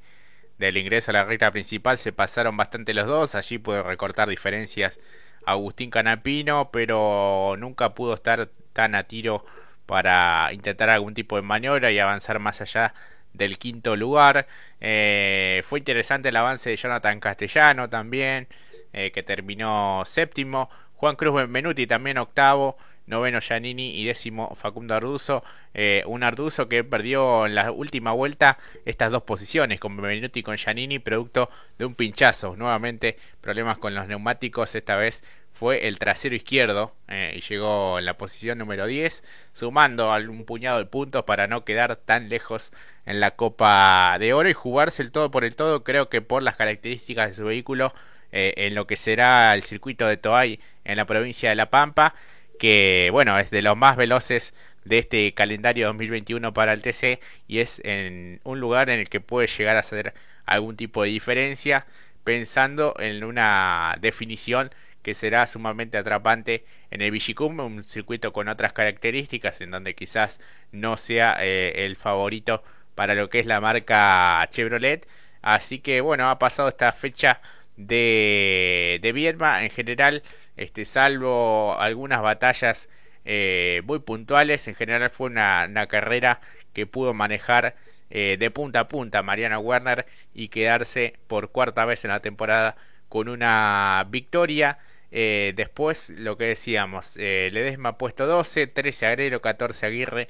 del 0.58 0.76
ingreso 0.76 1.10
a 1.10 1.14
la 1.14 1.24
recta 1.24 1.50
principal 1.50 1.98
se 1.98 2.12
pasaron 2.12 2.56
bastante 2.56 2.94
los 2.94 3.06
dos, 3.06 3.34
allí 3.34 3.58
puede 3.58 3.82
recortar 3.82 4.28
diferencias 4.28 5.00
Agustín 5.44 5.90
Canapino, 5.90 6.70
pero 6.72 7.56
nunca 7.58 7.94
pudo 7.94 8.14
estar 8.14 8.48
tan 8.72 8.94
a 8.94 9.04
tiro 9.04 9.44
para 9.86 10.52
intentar 10.52 10.90
algún 10.90 11.14
tipo 11.14 11.36
de 11.36 11.42
maniobra 11.42 11.90
y 11.90 11.98
avanzar 11.98 12.38
más 12.38 12.60
allá 12.60 12.94
del 13.32 13.58
quinto 13.58 13.96
lugar. 13.96 14.46
Eh, 14.80 15.62
fue 15.68 15.78
interesante 15.80 16.28
el 16.28 16.36
avance 16.36 16.70
de 16.70 16.76
Jonathan 16.76 17.18
Castellano 17.20 17.88
también, 17.88 18.48
eh, 18.92 19.10
que 19.10 19.22
terminó 19.22 20.02
séptimo. 20.04 20.70
Juan 21.02 21.16
Cruz 21.16 21.34
Benvenuti 21.34 21.88
también 21.88 22.16
octavo, 22.16 22.76
noveno 23.08 23.40
Giannini 23.40 23.98
y 23.98 24.04
décimo 24.04 24.54
Facundo 24.54 24.94
Arduzo. 24.94 25.42
Eh, 25.74 26.04
un 26.06 26.22
Arduzo 26.22 26.68
que 26.68 26.84
perdió 26.84 27.44
en 27.44 27.56
la 27.56 27.72
última 27.72 28.12
vuelta 28.12 28.56
estas 28.84 29.10
dos 29.10 29.24
posiciones, 29.24 29.80
con 29.80 29.96
Benvenuti 29.96 30.38
y 30.38 30.42
con 30.44 30.56
Giannini, 30.56 31.00
producto 31.00 31.50
de 31.76 31.86
un 31.86 31.96
pinchazo. 31.96 32.54
Nuevamente 32.54 33.18
problemas 33.40 33.78
con 33.78 33.96
los 33.96 34.06
neumáticos, 34.06 34.76
esta 34.76 34.94
vez 34.94 35.24
fue 35.50 35.88
el 35.88 35.98
trasero 35.98 36.36
izquierdo 36.36 36.94
eh, 37.08 37.34
y 37.36 37.40
llegó 37.40 37.98
en 37.98 38.04
la 38.04 38.16
posición 38.16 38.58
número 38.58 38.86
10, 38.86 39.24
sumando 39.52 40.14
un 40.14 40.44
puñado 40.44 40.78
de 40.78 40.84
puntos 40.84 41.24
para 41.24 41.48
no 41.48 41.64
quedar 41.64 41.96
tan 41.96 42.28
lejos 42.28 42.72
en 43.06 43.18
la 43.18 43.32
Copa 43.32 44.16
de 44.20 44.34
Oro 44.34 44.48
y 44.48 44.52
jugarse 44.52 45.02
el 45.02 45.10
todo 45.10 45.32
por 45.32 45.42
el 45.42 45.56
todo, 45.56 45.82
creo 45.82 46.08
que 46.08 46.22
por 46.22 46.44
las 46.44 46.54
características 46.54 47.26
de 47.26 47.34
su 47.34 47.44
vehículo 47.44 47.92
eh, 48.32 48.54
en 48.56 48.74
lo 48.74 48.86
que 48.86 48.96
será 48.96 49.54
el 49.54 49.62
circuito 49.62 50.06
de 50.06 50.16
Toay 50.16 50.60
en 50.84 50.96
la 50.96 51.04
provincia 51.04 51.50
de 51.50 51.54
La 51.54 51.70
Pampa, 51.70 52.14
que 52.58 53.08
bueno, 53.12 53.38
es 53.38 53.50
de 53.50 53.62
los 53.62 53.76
más 53.76 53.96
veloces 53.96 54.54
de 54.84 54.98
este 54.98 55.32
calendario 55.34 55.86
2021 55.86 56.52
para 56.52 56.72
el 56.72 56.82
TC 56.82 57.20
y 57.46 57.60
es 57.60 57.80
en 57.84 58.40
un 58.44 58.60
lugar 58.60 58.90
en 58.90 59.00
el 59.00 59.08
que 59.08 59.20
puede 59.20 59.46
llegar 59.46 59.76
a 59.76 59.80
hacer 59.80 60.14
algún 60.44 60.76
tipo 60.76 61.02
de 61.02 61.10
diferencia 61.10 61.86
pensando 62.24 62.94
en 62.98 63.24
una 63.24 63.96
definición 64.00 64.70
que 65.02 65.14
será 65.14 65.46
sumamente 65.46 65.98
atrapante 65.98 66.64
en 66.90 67.02
el 67.02 67.10
Vigicum, 67.10 67.58
un 67.60 67.82
circuito 67.82 68.32
con 68.32 68.48
otras 68.48 68.72
características 68.72 69.60
en 69.60 69.70
donde 69.72 69.94
quizás 69.94 70.40
no 70.70 70.96
sea 70.96 71.36
eh, 71.40 71.84
el 71.84 71.96
favorito 71.96 72.62
para 72.94 73.14
lo 73.14 73.28
que 73.28 73.40
es 73.40 73.46
la 73.46 73.60
marca 73.60 74.46
Chevrolet. 74.50 75.06
Así 75.42 75.80
que 75.80 76.00
bueno, 76.00 76.30
ha 76.30 76.38
pasado 76.38 76.68
esta 76.68 76.92
fecha 76.92 77.40
de, 77.86 78.98
de 79.02 79.64
en 79.64 79.70
general, 79.70 80.22
este, 80.56 80.84
salvo 80.84 81.78
algunas 81.78 82.22
batallas 82.22 82.88
eh, 83.24 83.82
muy 83.84 84.00
puntuales, 84.00 84.66
en 84.68 84.74
general 84.74 85.10
fue 85.10 85.28
una, 85.28 85.86
carrera 85.88 86.40
que 86.72 86.86
pudo 86.86 87.14
manejar 87.14 87.76
eh, 88.10 88.36
de 88.38 88.50
punta 88.50 88.80
a 88.80 88.88
punta 88.88 89.22
Mariana 89.22 89.58
Werner 89.58 90.06
y 90.34 90.48
quedarse 90.48 91.14
por 91.28 91.50
cuarta 91.50 91.84
vez 91.84 92.04
en 92.04 92.10
la 92.10 92.20
temporada 92.20 92.76
con 93.08 93.28
una 93.28 94.06
victoria. 94.10 94.78
Eh, 95.10 95.52
después, 95.56 96.10
lo 96.10 96.36
que 96.38 96.44
decíamos, 96.46 97.16
Ledesma 97.16 97.98
puesto 97.98 98.26
12, 98.26 98.66
13 98.68 99.06
Agrero, 99.06 99.40
14 99.42 99.86
Aguirre, 99.86 100.28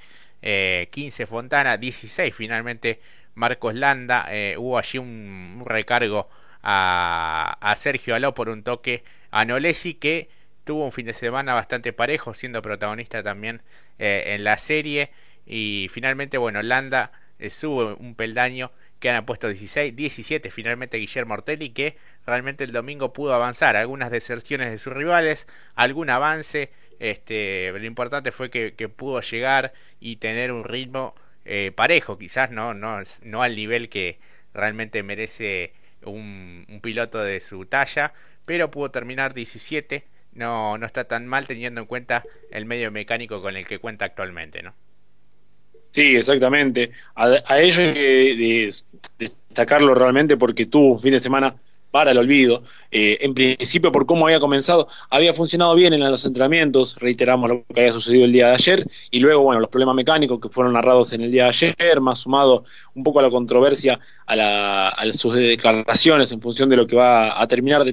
15 0.91 1.27
Fontana, 1.27 1.77
16 1.77 2.35
finalmente 2.35 3.01
Marcos 3.35 3.75
Landa. 3.75 4.29
hubo 4.59 4.79
allí 4.79 4.99
un 4.99 5.63
recargo 5.67 6.29
a, 6.63 7.75
Sergio 7.77 8.15
Aló 8.15 8.35
por 8.35 8.49
un 8.49 8.63
toque 8.63 9.05
a 9.31 9.45
Nolesi 9.45 9.95
que 9.95 10.29
tuvo 10.65 10.85
un 10.85 10.93
fin 10.93 11.07
de 11.07 11.15
semana 11.15 11.55
bastante 11.55 11.93
parejo 11.93 12.35
siendo 12.35 12.63
protagonista 12.63 13.23
también 13.23 13.63
eh, 13.99 14.35
en 14.35 14.45
la 14.45 14.59
serie. 14.59 15.11
Y 15.47 15.89
finalmente 15.91 16.39
bueno 16.39 16.63
Landa 16.63 17.13
eh, 17.39 17.51
sube 17.51 17.95
un 17.95 18.15
peldaño 18.15 18.71
que 19.01 19.11
han 19.11 19.27
puesto 19.27 19.49
16, 19.49 19.97
17 19.97 20.51
finalmente 20.53 20.97
Guillermo 20.99 21.35
Ortelli 21.35 21.71
que 21.71 21.97
realmente 22.25 22.63
el 22.63 22.73
domingo 22.73 23.13
pudo 23.13 23.35
avanzar. 23.35 23.77
Algunas 23.77 24.11
deserciones 24.11 24.71
de 24.71 24.79
sus 24.79 24.93
rivales 24.93 25.49
algún 25.75 26.11
avance 26.11 26.71
este 27.01 27.73
lo 27.73 27.85
importante 27.85 28.31
fue 28.31 28.51
que, 28.51 28.89
pudo 28.89 29.21
llegar 29.21 29.73
y 29.99 30.17
tener 30.17 30.53
un 30.53 30.63
ritmo 30.63 31.17
eh, 31.45 31.73
parejo 31.75 32.17
quizás 32.17 32.53
no 32.53 32.75
no 32.75 33.01
no 33.25 33.43
al 33.43 33.57
nivel 33.57 33.89
que 33.89 34.21
realmente 34.55 35.03
merece 35.03 35.73
un, 36.05 36.81
piloto 36.83 37.23
de 37.23 37.41
su 37.41 37.67
talla, 37.67 38.13
pero 38.45 38.71
pudo 38.71 38.91
terminar 38.91 39.35
17. 39.35 40.05
No, 40.35 40.79
no 40.79 40.87
está 40.87 41.05
tan 41.05 41.27
mal 41.27 41.47
teniendo 41.47 41.81
en 41.81 41.87
cuenta 41.87 42.25
el 42.51 42.65
medio 42.65 42.91
mecánico 42.91 43.43
con 43.43 43.57
el 43.57 43.67
que 43.67 43.79
cuenta 43.79 44.07
actualmente, 44.07 44.63
¿no? 44.63 44.75
Sí, 45.91 46.17
exactamente. 46.17 46.91
A, 47.15 47.61
ello 47.61 47.83
hay 47.83 47.95
que 47.95 48.71
destacarlo 49.19 49.95
realmente 49.95 50.39
porque 50.39 50.65
tuvo 50.65 50.95
un 50.95 51.01
fin 51.01 51.13
de 51.13 51.21
semana 51.21 51.55
para 51.93 52.11
el 52.11 52.19
olvido. 52.19 52.65
Eh, 52.91 53.19
en 53.21 53.35
principio, 53.35 53.93
por 53.93 54.07
cómo 54.07 54.27
había 54.27 54.41
comenzado, 54.41 54.89
había 55.11 55.33
funcionado 55.33 55.77
bien 55.77 55.93
en 55.93 56.01
los 56.01 56.25
entrenamientos, 56.25 56.97
reiteramos 56.99 57.49
lo 57.49 57.65
que 57.73 57.81
había 57.81 57.93
sucedido 57.93 58.25
el 58.25 58.33
día 58.33 58.49
de 58.49 58.55
ayer, 58.55 58.87
y 59.13 59.21
luego, 59.21 59.43
bueno, 59.43 59.61
los 59.61 59.71
problemas 59.71 59.95
mecánicos 59.95 60.41
que 60.41 60.49
fueron 60.49 60.73
narrados 60.73 61.13
en 61.13 61.21
el 61.21 61.31
día 61.31 61.45
de 61.45 61.49
ayer, 61.51 62.01
más 62.01 62.19
sumado 62.19 62.65
un 62.95 63.05
poco 63.05 63.21
a 63.21 63.23
la 63.23 63.31
controversia, 63.31 64.01
a, 64.27 64.89
a 64.89 65.13
sus 65.13 65.35
declaraciones 65.35 66.33
en 66.33 66.41
función 66.41 66.69
de 66.69 66.77
lo 66.77 66.87
que 66.87 66.97
va 66.97 67.41
a 67.41 67.47
terminar 67.47 67.85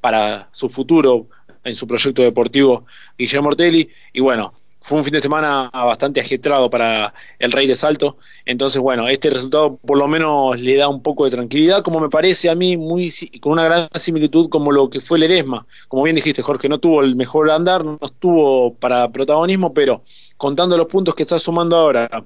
para 0.00 0.48
su 0.52 0.70
futuro 0.70 1.26
en 1.64 1.74
su 1.74 1.86
proyecto 1.86 2.22
deportivo 2.22 2.86
Guillermo 3.18 3.48
Ortelli, 3.48 3.90
y 4.12 4.20
bueno, 4.20 4.54
fue 4.88 4.96
un 4.96 5.04
fin 5.04 5.12
de 5.12 5.20
semana 5.20 5.68
bastante 5.70 6.18
ajetrado 6.18 6.70
para 6.70 7.12
el 7.38 7.52
Rey 7.52 7.66
de 7.66 7.76
Salto. 7.76 8.16
Entonces, 8.46 8.80
bueno, 8.80 9.06
este 9.06 9.28
resultado 9.28 9.76
por 9.76 9.98
lo 9.98 10.08
menos 10.08 10.58
le 10.58 10.76
da 10.76 10.88
un 10.88 11.02
poco 11.02 11.24
de 11.24 11.30
tranquilidad, 11.30 11.82
como 11.82 12.00
me 12.00 12.08
parece 12.08 12.48
a 12.48 12.54
mí, 12.54 12.78
muy 12.78 13.12
con 13.38 13.52
una 13.52 13.64
gran 13.64 13.90
similitud 13.94 14.48
como 14.48 14.72
lo 14.72 14.88
que 14.88 15.02
fue 15.02 15.18
el 15.18 15.24
Eresma. 15.24 15.66
Como 15.88 16.04
bien 16.04 16.16
dijiste, 16.16 16.40
Jorge, 16.40 16.70
no 16.70 16.78
tuvo 16.78 17.02
el 17.02 17.16
mejor 17.16 17.50
andar, 17.50 17.84
no 17.84 17.98
estuvo 18.00 18.72
para 18.76 19.10
protagonismo, 19.10 19.74
pero 19.74 20.04
contando 20.38 20.78
los 20.78 20.86
puntos 20.86 21.14
que 21.14 21.24
está 21.24 21.38
sumando 21.38 21.76
ahora 21.76 22.24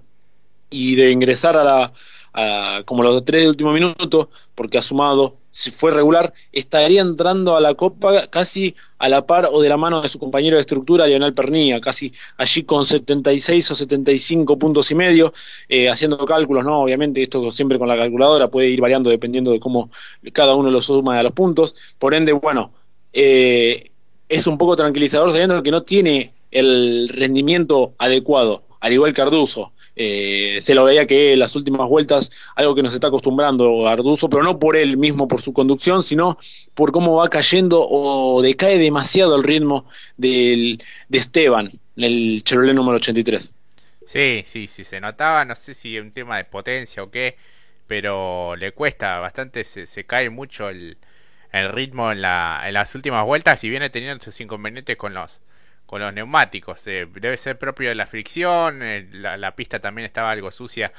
y 0.70 0.94
de 0.94 1.10
ingresar 1.10 1.56
a 1.56 1.64
la, 1.64 1.92
como 2.84 3.02
los 3.02 3.24
tres 3.24 3.42
de 3.42 3.48
último 3.48 3.72
minuto, 3.72 4.30
porque 4.54 4.78
ha 4.78 4.82
sumado, 4.82 5.34
si 5.50 5.70
fue 5.70 5.90
regular, 5.90 6.32
estaría 6.50 7.02
entrando 7.02 7.56
a 7.56 7.60
la 7.60 7.74
Copa 7.74 8.28
casi 8.28 8.74
a 8.98 9.08
la 9.08 9.26
par 9.26 9.48
o 9.50 9.60
de 9.60 9.68
la 9.68 9.76
mano 9.76 10.00
de 10.00 10.08
su 10.08 10.18
compañero 10.18 10.56
de 10.56 10.60
estructura, 10.60 11.06
Lionel 11.06 11.34
Pernilla, 11.34 11.80
casi 11.80 12.12
allí 12.36 12.62
con 12.62 12.84
76 12.84 13.70
o 13.70 13.74
75 13.74 14.58
puntos 14.58 14.90
y 14.90 14.94
medio, 14.94 15.32
eh, 15.68 15.90
haciendo 15.90 16.24
cálculos, 16.24 16.64
¿no? 16.64 16.80
Obviamente, 16.82 17.20
esto 17.20 17.50
siempre 17.50 17.78
con 17.78 17.88
la 17.88 17.96
calculadora 17.96 18.48
puede 18.48 18.68
ir 18.68 18.80
variando 18.80 19.10
dependiendo 19.10 19.50
de 19.50 19.60
cómo 19.60 19.90
cada 20.32 20.54
uno 20.54 20.70
lo 20.70 20.80
suma 20.80 21.18
a 21.18 21.22
los 21.22 21.32
puntos. 21.32 21.74
Por 21.98 22.14
ende, 22.14 22.32
bueno, 22.32 22.72
eh, 23.12 23.90
es 24.28 24.46
un 24.46 24.56
poco 24.56 24.76
tranquilizador 24.76 25.30
sabiendo 25.32 25.62
que 25.62 25.70
no 25.70 25.82
tiene 25.82 26.32
el 26.50 27.08
rendimiento 27.08 27.94
adecuado, 27.98 28.62
al 28.80 28.92
igual 28.92 29.12
que 29.12 29.22
Arduzo. 29.22 29.72
Eh, 29.94 30.58
se 30.62 30.74
lo 30.74 30.84
veía 30.84 31.06
que 31.06 31.34
en 31.34 31.38
las 31.38 31.54
últimas 31.54 31.88
vueltas, 31.88 32.30
algo 32.56 32.74
que 32.74 32.82
nos 32.82 32.94
está 32.94 33.08
acostumbrando 33.08 33.86
Arduzo, 33.86 34.30
pero 34.30 34.42
no 34.42 34.58
por 34.58 34.76
él 34.76 34.96
mismo, 34.96 35.28
por 35.28 35.42
su 35.42 35.52
conducción, 35.52 36.02
sino 36.02 36.38
por 36.74 36.92
cómo 36.92 37.16
va 37.16 37.28
cayendo 37.28 37.86
o 37.88 38.40
decae 38.42 38.78
demasiado 38.78 39.36
el 39.36 39.42
ritmo 39.42 39.86
del, 40.16 40.82
de 41.08 41.18
Esteban, 41.18 41.72
el 41.96 42.42
Chevrolet 42.44 42.74
número 42.74 42.96
83. 42.96 43.52
Sí, 44.06 44.42
sí, 44.46 44.66
sí, 44.66 44.84
se 44.84 45.00
notaba, 45.00 45.44
no 45.44 45.54
sé 45.54 45.74
si 45.74 45.98
un 45.98 46.12
tema 46.12 46.36
de 46.36 46.44
potencia 46.44 47.02
o 47.02 47.10
qué, 47.10 47.36
pero 47.86 48.56
le 48.56 48.72
cuesta 48.72 49.18
bastante, 49.18 49.64
se, 49.64 49.86
se 49.86 50.04
cae 50.04 50.30
mucho 50.30 50.68
el, 50.70 50.96
el 51.52 51.70
ritmo 51.70 52.10
en, 52.12 52.22
la, 52.22 52.62
en 52.66 52.74
las 52.74 52.94
últimas 52.94 53.24
vueltas 53.24 53.62
y 53.64 53.70
viene 53.70 53.90
teniendo 53.90 54.22
sus 54.24 54.40
inconvenientes 54.40 54.96
con 54.96 55.14
los 55.14 55.42
con 55.92 56.00
los 56.00 56.14
neumáticos. 56.14 56.86
Eh, 56.86 57.06
debe 57.20 57.36
ser 57.36 57.58
propio 57.58 57.90
de 57.90 57.94
la 57.94 58.06
fricción. 58.06 58.82
Eh, 58.82 59.08
la, 59.12 59.54
pista 59.54 59.78
también 59.78 60.06
estaba 60.06 60.30
algo 60.30 60.50
sucia, 60.50 60.90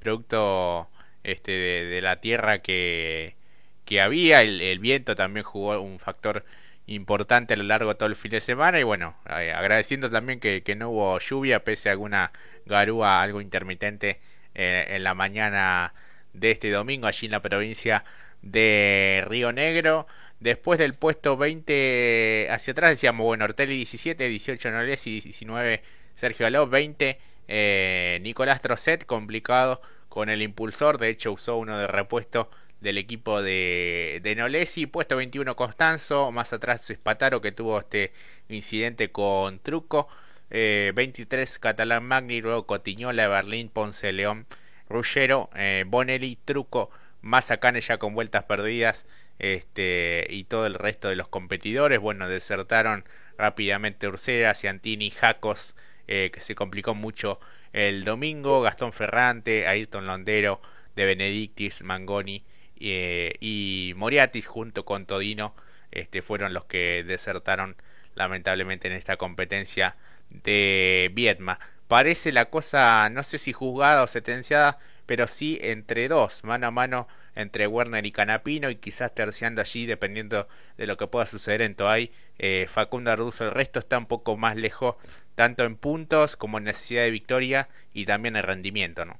producto 0.00 0.88
este, 1.22 1.52
de, 1.52 2.00
la 2.02 2.16
tierra 2.20 2.58
que, 2.58 3.36
que 3.84 4.00
había. 4.00 4.42
El, 4.42 4.80
viento 4.80 5.14
también 5.14 5.44
jugó 5.44 5.80
un 5.80 6.00
factor 6.00 6.44
importante 6.88 7.54
a 7.54 7.58
lo 7.58 7.62
largo 7.62 7.90
de 7.90 7.94
todo 7.94 8.08
el 8.08 8.16
fin 8.16 8.32
de 8.32 8.40
semana. 8.40 8.80
Y 8.80 8.82
bueno, 8.82 9.14
eh, 9.28 9.52
agradeciendo 9.52 10.10
también 10.10 10.40
que, 10.40 10.64
que, 10.64 10.74
no 10.74 10.90
hubo 10.90 11.20
lluvia, 11.20 11.62
pese 11.62 11.88
a 11.88 11.92
alguna 11.92 12.32
garúa 12.66 13.22
algo 13.22 13.40
intermitente 13.40 14.18
en 14.54 15.04
la 15.04 15.14
mañana 15.14 15.94
de 16.32 16.50
este 16.50 16.72
domingo, 16.72 17.06
allí 17.06 17.26
en 17.26 17.32
la 17.32 17.40
provincia 17.40 18.02
de 18.42 19.24
Río 19.28 19.52
Negro. 19.52 20.08
Después 20.40 20.78
del 20.78 20.94
puesto 20.94 21.36
20 21.36 22.48
hacia 22.50 22.72
atrás 22.72 22.90
decíamos, 22.90 23.24
bueno, 23.24 23.44
Ortelli 23.44 23.76
17, 23.76 24.26
18 24.26 24.70
Nolesi, 24.70 25.20
19 25.20 25.82
Sergio 26.14 26.46
Aló, 26.46 26.66
20 26.66 27.18
eh, 27.48 28.18
Nicolás 28.22 28.60
Trocet, 28.62 29.04
complicado 29.04 29.82
con 30.08 30.30
el 30.30 30.40
impulsor, 30.42 30.98
de 30.98 31.10
hecho 31.10 31.32
usó 31.32 31.56
uno 31.56 31.76
de 31.76 31.86
repuesto 31.86 32.50
del 32.80 32.96
equipo 32.96 33.42
de, 33.42 34.20
de 34.22 34.34
Nolesi, 34.34 34.86
puesto 34.86 35.16
21 35.16 35.54
Constanzo, 35.56 36.30
más 36.32 36.52
atrás 36.52 36.88
Espataro 36.88 37.40
que 37.40 37.52
tuvo 37.52 37.78
este 37.78 38.12
incidente 38.48 39.10
con 39.12 39.58
Truco, 39.58 40.08
23 40.48 41.54
eh, 41.56 41.60
Catalán 41.60 42.04
Magni, 42.04 42.40
luego 42.40 42.66
Cotiñola, 42.66 43.28
Berlín, 43.28 43.68
Ponce 43.68 44.12
León, 44.12 44.46
Ruggero, 44.88 45.50
eh, 45.54 45.84
Bonelli, 45.86 46.38
Truco, 46.44 46.90
Mazacane 47.22 47.80
ya 47.80 47.98
con 47.98 48.14
vueltas 48.14 48.44
perdidas, 48.44 49.06
este, 49.38 50.26
y 50.28 50.44
todo 50.44 50.66
el 50.66 50.74
resto 50.74 51.08
de 51.08 51.16
los 51.16 51.28
competidores. 51.28 51.98
Bueno, 52.00 52.28
desertaron 52.28 53.04
rápidamente 53.38 54.08
Ursera, 54.08 54.54
Ciantini, 54.54 55.10
Jacos, 55.10 55.76
eh, 56.08 56.30
que 56.32 56.40
se 56.40 56.54
complicó 56.54 56.94
mucho 56.94 57.40
el 57.72 58.04
domingo, 58.04 58.62
Gastón 58.62 58.92
Ferrante, 58.92 59.66
Ayrton 59.66 60.06
Londero, 60.06 60.60
De 60.96 61.04
Benedictis, 61.04 61.82
Mangoni 61.82 62.44
eh, 62.80 63.34
y 63.40 63.92
Moriatis 63.96 64.46
junto 64.46 64.84
con 64.84 65.06
Todino 65.06 65.54
este, 65.90 66.22
fueron 66.22 66.52
los 66.52 66.64
que 66.64 67.04
desertaron 67.06 67.76
lamentablemente 68.14 68.88
en 68.88 68.94
esta 68.94 69.16
competencia 69.16 69.96
de 70.30 71.10
Vietma. 71.14 71.58
Parece 71.88 72.32
la 72.32 72.46
cosa, 72.46 73.08
no 73.10 73.22
sé 73.22 73.38
si 73.38 73.52
juzgada 73.52 74.02
o 74.02 74.06
sentenciada, 74.06 74.78
pero 75.10 75.26
sí 75.26 75.58
entre 75.60 76.06
dos, 76.06 76.44
mano 76.44 76.68
a 76.68 76.70
mano 76.70 77.08
entre 77.34 77.66
Werner 77.66 78.06
y 78.06 78.12
Canapino 78.12 78.70
y 78.70 78.76
quizás 78.76 79.12
terciando 79.12 79.60
allí 79.60 79.84
dependiendo 79.84 80.46
de 80.76 80.86
lo 80.86 80.96
que 80.96 81.08
pueda 81.08 81.26
suceder 81.26 81.62
en 81.62 81.74
Toay 81.74 82.12
eh, 82.38 82.66
Facundo 82.68 83.10
Arduzo 83.10 83.42
el 83.46 83.50
resto 83.50 83.80
está 83.80 83.98
un 83.98 84.06
poco 84.06 84.36
más 84.36 84.54
lejos 84.54 84.94
tanto 85.34 85.64
en 85.64 85.74
puntos 85.74 86.36
como 86.36 86.58
en 86.58 86.64
necesidad 86.64 87.02
de 87.02 87.10
victoria 87.10 87.68
y 87.92 88.04
también 88.04 88.36
en 88.36 88.44
rendimiento 88.44 89.04
¿no? 89.04 89.18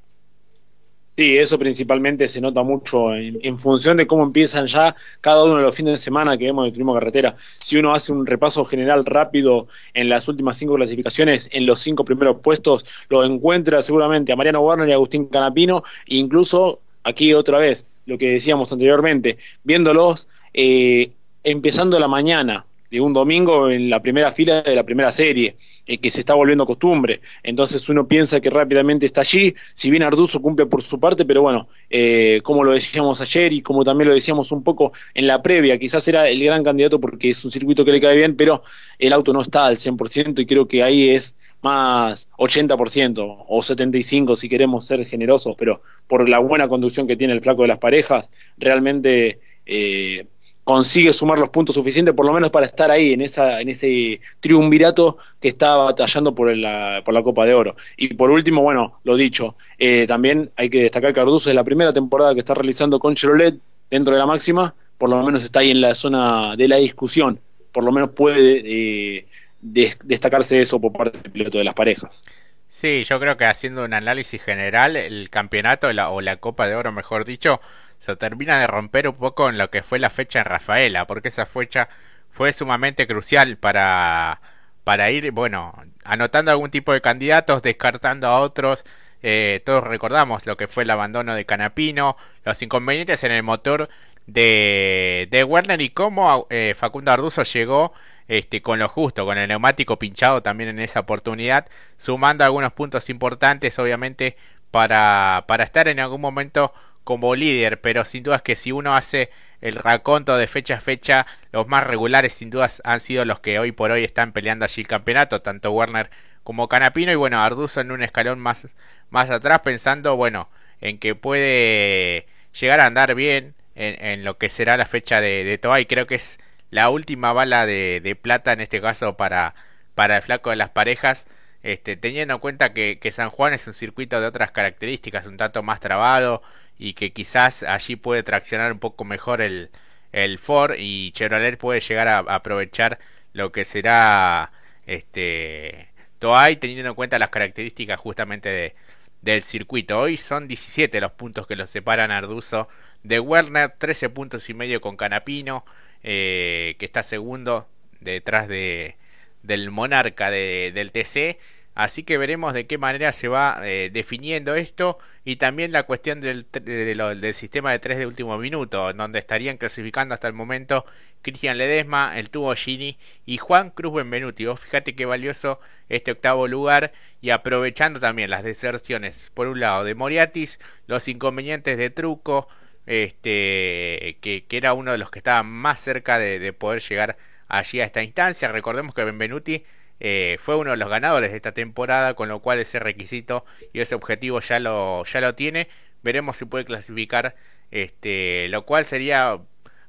Sí, 1.17 1.37
eso 1.37 1.59
principalmente 1.59 2.29
se 2.29 2.41
nota 2.41 2.63
mucho 2.63 3.15
en, 3.15 3.59
función 3.59 3.97
de 3.99 4.07
cómo 4.07 4.23
empiezan 4.23 4.67
ya 4.67 4.97
cada 5.21 5.45
uno 5.45 5.57
de 5.57 5.63
los 5.63 5.75
fines 5.75 5.93
de 5.93 5.99
semana 5.99 6.39
que 6.39 6.47
vemos 6.47 6.65
el 6.65 6.73
Turismo 6.73 6.95
Carretera. 6.95 7.37
Si 7.59 7.77
uno 7.77 7.93
hace 7.93 8.13
un 8.13 8.25
repaso 8.25 8.65
general 8.65 9.05
rápido 9.05 9.69
en 9.93 10.09
las 10.09 10.29
últimas 10.29 10.57
cinco 10.57 10.77
clasificaciones, 10.77 11.51
en 11.53 11.67
los 11.67 11.81
cinco 11.81 12.05
primeros 12.07 12.39
puestos, 12.41 12.87
lo 13.11 13.23
encuentra 13.23 13.83
seguramente 13.83 14.33
a 14.33 14.37
Mariano 14.37 14.61
Warner 14.61 14.89
y 14.89 14.93
a 14.93 14.95
Agustín 14.95 15.27
Canapino, 15.27 15.83
e 16.07 16.17
incluso 16.17 16.81
aquí 17.05 17.35
otra 17.35 17.59
vez, 17.59 17.85
lo 18.07 18.17
que 18.17 18.31
decíamos 18.31 18.73
anteriormente, 18.73 19.37
viéndolos 19.63 20.27
eh, 20.55 21.11
empezando 21.45 21.99
la 21.99 22.09
mañana 22.09 22.65
de 22.91 23.01
un 23.01 23.13
domingo 23.13 23.71
en 23.71 23.89
la 23.89 24.01
primera 24.01 24.31
fila 24.31 24.63
de 24.63 24.75
la 24.75 24.83
primera 24.83 25.13
serie, 25.13 25.57
eh, 25.87 25.99
que 25.99 26.11
se 26.11 26.21
está 26.21 26.35
volviendo 26.35 26.67
costumbre. 26.67 27.21
Entonces 27.43 27.89
uno 27.89 28.07
piensa 28.07 28.41
que 28.41 28.51
rápidamente 28.51 29.07
está 29.07 29.21
allí, 29.21 29.55
si 29.75 29.91
bien 29.91 30.03
Arduzo 30.03 30.41
cumple 30.43 30.67
por 30.67 30.83
su 30.83 30.99
parte, 30.99 31.25
pero 31.25 31.43
bueno, 31.43 31.69
eh, 31.89 32.41
como 32.43 32.65
lo 32.65 32.73
decíamos 32.73 33.21
ayer 33.21 33.53
y 33.53 33.63
como 33.63 33.85
también 33.85 34.09
lo 34.09 34.15
decíamos 34.15 34.53
un 34.53 34.63
poco 34.63 34.93
en 35.15 35.27
la 35.27 35.43
previa, 35.43 35.79
quizás 35.79 36.07
era 36.09 36.29
el 36.29 36.43
gran 36.43 36.65
candidato 36.65 37.01
porque 37.01 37.31
es 37.31 37.45
un 37.45 37.51
circuito 37.51 37.85
que 37.85 37.93
le 37.93 38.01
cae 38.01 38.17
bien, 38.17 38.37
pero 38.37 38.63
el 38.99 39.13
auto 39.13 39.33
no 39.33 39.41
está 39.41 39.67
al 39.67 39.77
100% 39.77 40.41
y 40.41 40.47
creo 40.47 40.67
que 40.67 40.83
ahí 40.83 41.11
es 41.11 41.35
más 41.63 42.29
80% 42.39 43.45
o 43.49 43.59
75% 43.61 44.37
si 44.37 44.49
queremos 44.49 44.87
ser 44.87 45.05
generosos, 45.07 45.55
pero 45.59 45.83
por 46.07 46.29
la 46.29 46.39
buena 46.39 46.69
conducción 46.69 47.07
que 47.07 47.17
tiene 47.17 47.35
el 47.35 47.41
flaco 47.41 47.63
de 47.63 47.69
las 47.69 47.79
parejas, 47.79 48.31
realmente 48.57 49.41
eh, 49.67 50.27
consigue 50.65 51.13
sumar 51.13 51.39
los 51.39 51.49
puntos 51.49 51.75
suficientes 51.75 52.15
por 52.15 52.27
lo 52.27 52.33
menos 52.33 52.51
para 52.51 52.67
estar 52.67 52.91
ahí 52.91 53.13
en 53.13 53.23
esa 53.23 53.61
en 53.61 53.69
ese 53.69 54.21
triunvirato 54.41 55.19
que 55.41 55.49
está 55.49 55.75
batallando 55.77 56.35
por 56.35 56.55
la, 56.57 57.03
por 57.05 57.15
la 57.15 57.23
Copa 57.23 57.47
de 57.47 57.55
Oro. 57.55 57.77
Y 57.97 58.15
por 58.15 58.31
último, 58.31 58.63
bueno, 58.63 59.01
lo 59.05 59.17
dicho, 59.17 59.57
eh, 59.79 60.07
también 60.07 60.51
hay 60.57 60.71
que 60.71 60.83
destacar 60.83 61.13
que 61.13 61.21
Arduzo 61.21 61.51
es 61.51 61.57
la 61.57 61.65
primera 61.65 61.93
temporada 61.93 62.35
que 62.35 62.41
está 62.41 62.55
realizando 62.55 62.99
con 62.99 63.15
Chevrolet 63.15 63.57
dentro 63.91 64.15
de 64.15 64.21
la 64.21 64.27
máxima, 64.27 64.75
por 64.99 65.09
lo 65.09 65.23
menos 65.25 65.43
está 65.43 65.61
ahí 65.61 65.71
en 65.71 65.81
la 65.81 65.95
zona 65.95 66.55
de 66.57 66.69
la 66.69 66.77
discusión, 66.77 67.41
por 67.73 67.85
lo 67.85 67.93
menos 67.93 68.11
puede 68.11 68.63
eh, 68.65 69.27
destacarse 69.61 70.61
eso 70.61 70.81
por 70.81 70.93
parte 70.93 71.19
del 71.19 71.33
piloto 71.33 71.59
de 71.59 71.65
las 71.65 71.75
parejas. 71.75 72.23
Sí, 72.69 73.03
yo 73.03 73.19
creo 73.19 73.37
que 73.37 73.47
haciendo 73.47 73.85
un 73.85 73.93
análisis 73.93 74.41
general, 74.41 74.95
el 74.95 75.29
campeonato 75.29 75.89
o 75.89 76.21
la 76.21 76.37
Copa 76.37 76.69
de 76.69 76.77
Oro, 76.77 76.93
mejor 76.93 77.25
dicho, 77.25 77.61
se 78.01 78.17
termina 78.17 78.59
de 78.59 78.67
romper 78.67 79.07
un 79.09 79.15
poco 79.15 79.51
en 79.51 79.59
lo 79.59 79.71
que 79.71 79.83
fue 79.83 79.99
la 79.99 80.09
fecha 80.09 80.41
en 80.41 80.47
Rafaela, 80.47 81.07
porque 81.07 81.29
esa 81.29 81.45
fecha 81.45 81.91
fue 82.31 82.55
sumamente 82.55 83.07
crucial 83.07 83.59
para, 83.59 84.41
para 84.85 85.11
ir, 85.11 85.31
bueno, 85.33 85.75
anotando 86.03 86.51
algún 86.51 86.71
tipo 86.71 86.95
de 86.95 87.03
candidatos, 87.03 87.61
descartando 87.63 88.27
a 88.29 88.41
otros. 88.41 88.85
Eh, 89.23 89.61
todos 89.67 89.85
recordamos 89.85 90.47
lo 90.47 90.57
que 90.57 90.67
fue 90.67 90.85
el 90.85 90.91
abandono 90.91 91.35
de 91.35 91.45
Canapino, 91.45 92.17
los 92.43 92.63
inconvenientes 92.63 93.23
en 93.23 93.33
el 93.33 93.43
motor 93.43 93.91
de, 94.27 95.29
de 95.31 95.45
Werner 95.45 95.83
y 95.83 95.91
cómo 95.91 96.47
eh, 96.49 96.75
Facundo 96.75 97.13
Arduzo 97.13 97.43
llegó 97.43 97.93
este, 98.29 98.63
con 98.63 98.79
lo 98.79 98.89
justo, 98.89 99.27
con 99.27 99.37
el 99.37 99.49
neumático 99.49 99.99
pinchado 99.99 100.43
también 100.43 100.71
en 100.71 100.81
esa 100.81 101.01
oportunidad, 101.01 101.67
sumando 101.99 102.45
algunos 102.45 102.73
puntos 102.73 103.11
importantes, 103.11 103.79
obviamente, 103.79 104.39
para, 104.71 105.45
para 105.47 105.65
estar 105.65 105.87
en 105.89 106.01
algún 106.01 106.23
momento 106.23 106.73
como 107.05 107.35
líder, 107.35 107.81
pero 107.81 108.05
sin 108.05 108.23
duda 108.23 108.37
es 108.37 108.43
que 108.43 108.57
si 108.57 108.73
uno 108.73 108.95
hace 108.95 109.31
el 109.61 109.77
raconto 109.77 110.37
de 110.37 110.47
fecha 110.47 110.77
a 110.77 110.81
fecha, 110.81 111.27
los 111.53 111.67
más 111.69 111.87
regulares 111.87 112.35
sin 112.35 112.51
dudas 112.51 112.81
han 112.85 113.01
sido 113.01 113.25
los 113.25 113.41
que 113.41 113.59
hoy 113.59 113.73
por 113.73 113.91
hoy 113.91 114.05
están 114.05 114.33
peleando 114.33 114.65
allí 114.65 114.83
el 114.83 114.89
campeonato, 114.89 115.43
tanto 115.43 115.73
Werner 115.73 116.11
como 116.45 116.69
Canapino 116.69 117.13
y 117.13 117.17
bueno, 117.17 117.41
Arduzo 117.41 117.81
en 117.81 117.91
un 117.91 118.03
escalón 118.03 118.39
más, 118.39 118.67
más 119.11 119.31
atrás 119.31 119.61
pensando, 119.61 120.17
bueno, 120.17 120.49
en 120.81 120.99
que 120.99 121.15
puede 121.15 122.27
llegar 122.59 122.81
a 122.81 122.87
andar 122.87 123.15
bien 123.15 123.55
en, 123.75 124.25
lo 124.25 124.37
que 124.39 124.51
será 124.51 124.77
la 124.77 124.87
fecha 124.87 125.21
de, 125.21 125.45
de 125.45 125.59
Toa 125.59 125.81
y 125.81 125.87
creo 125.87 126.07
que 126.07 126.17
es 126.17 126.39
la 126.71 126.91
última 126.91 127.33
bala 127.33 127.67
de, 127.67 128.19
plata 128.21 128.53
en 128.53 128.61
este 128.61 128.81
caso 128.81 129.17
para, 129.17 129.55
para 129.95 130.17
el 130.17 130.23
flaco 130.23 130.51
de 130.51 130.57
las 130.57 130.71
parejas 130.71 131.27
este, 131.63 131.97
teniendo 131.97 132.35
en 132.35 132.41
cuenta 132.41 132.73
que, 132.73 132.99
San 133.13 133.31
Juan 133.31 133.53
es 133.53 133.67
un 133.67 133.75
circuito 133.75 134.21
de 134.21 134.27
otras 134.27 134.51
características, 134.51 135.27
un 135.27 135.37
tanto 135.37 135.63
más 135.63 135.81
trabado 135.81 136.43
y 136.81 136.95
que 136.95 137.13
quizás 137.13 137.63
allí 137.63 137.95
puede 137.97 138.23
traccionar 138.23 138.73
un 138.73 138.79
poco 138.79 139.05
mejor 139.05 139.43
el, 139.43 139.71
el 140.13 140.39
Ford 140.39 140.77
y 140.79 141.13
Chevrolet 141.13 141.59
puede 141.59 141.81
llegar 141.81 142.09
a, 142.09 142.19
aprovechar 142.21 142.99
lo 143.35 143.53
que 143.53 143.67
será 143.67 144.51
este 144.87 145.91
Toay 146.19 146.57
teniendo 146.57 146.89
en 146.89 146.95
cuenta 146.95 147.19
las 147.19 147.29
características 147.29 148.01
justamente 148.01 148.49
de, 148.49 148.75
del 149.21 149.43
circuito. 149.43 150.01
Hoy 150.01 150.17
son 150.17 150.49
17 150.49 151.01
los 151.03 151.13
puntos 151.13 151.47
que 151.47 151.55
los 151.55 151.69
separan 151.69 152.11
Arduzo 152.11 152.69
de 153.03 153.21
Werner, 153.21 153.75
13 153.77 154.09
puntos 154.09 154.49
y 154.49 154.55
medio 154.55 154.81
con 154.81 154.97
Canapino, 154.97 155.67
eh, 156.03 156.77
que 156.79 156.87
está 156.87 157.03
segundo 157.03 157.69
detrás 158.01 158.49
de, 158.49 158.97
del 159.43 159.71
monarca 159.71 160.31
de, 160.31 160.73
del 160.75 160.93
TC. 160.93 161.39
Así 161.81 162.03
que 162.03 162.19
veremos 162.19 162.53
de 162.53 162.67
qué 162.67 162.77
manera 162.77 163.11
se 163.11 163.29
va 163.29 163.59
eh, 163.65 163.89
definiendo 163.91 164.55
esto 164.55 164.99
y 165.25 165.37
también 165.37 165.73
la 165.73 165.85
cuestión 165.85 166.21
del, 166.21 166.47
del 166.53 167.35
sistema 167.35 167.73
de 167.73 167.79
tres 167.79 167.97
de 167.97 168.05
último 168.05 168.37
minuto, 168.37 168.93
donde 168.93 169.19
estarían 169.19 169.57
clasificando 169.57 170.13
hasta 170.13 170.29
el 170.29 170.35
momento 170.35 170.85
Cristian 171.23 171.57
Ledesma, 171.57 172.19
el 172.19 172.29
tubo 172.29 172.55
Gini 172.55 172.99
y 173.25 173.39
Juan 173.39 173.71
Cruz 173.71 173.95
Benvenuti. 173.95 174.45
fíjate 174.57 174.95
qué 174.95 175.07
valioso 175.07 175.59
este 175.89 176.11
octavo 176.11 176.47
lugar 176.49 176.93
y 177.23 177.31
aprovechando 177.31 177.99
también 177.99 178.29
las 178.29 178.45
deserciones, 178.45 179.31
por 179.33 179.47
un 179.47 179.61
lado 179.61 179.83
de 179.83 179.95
Moriatis, 179.95 180.61
los 180.87 181.09
inconvenientes 181.09 181.79
de 181.79 181.89
Truco, 181.89 182.47
este, 182.85 184.19
que, 184.21 184.45
era 184.51 184.75
uno 184.75 184.93
de 184.93 184.99
los 184.99 185.11
que 185.11 185.21
estaba 185.21 185.43
más 185.45 185.81
cerca 185.81 186.19
de 186.19 186.53
poder 186.53 186.83
llegar 186.83 187.17
allí 187.49 187.81
a 187.81 187.87
esta 187.87 188.03
instancia. 188.03 188.53
Recordemos 188.53 188.95
que 188.95 189.03
Benvenuti 189.03 189.65
eh, 190.01 190.39
fue 190.41 190.57
uno 190.57 190.71
de 190.73 190.77
los 190.79 190.89
ganadores 190.89 191.31
de 191.31 191.37
esta 191.37 191.53
temporada, 191.53 192.15
con 192.15 192.29
lo 192.29 192.41
cual 192.41 192.59
ese 192.59 192.79
requisito 192.79 193.45
y 193.73 193.81
ese 193.81 193.95
objetivo 193.95 194.41
ya 194.41 194.59
lo, 194.59 195.05
ya 195.05 195.21
lo 195.21 195.35
tiene. 195.35 195.69
Veremos 196.03 196.37
si 196.39 196.47
puede 196.47 196.65
clasificar, 196.65 197.37
este, 197.71 198.49
lo 198.49 198.65
cual 198.65 198.87
sería 198.87 199.39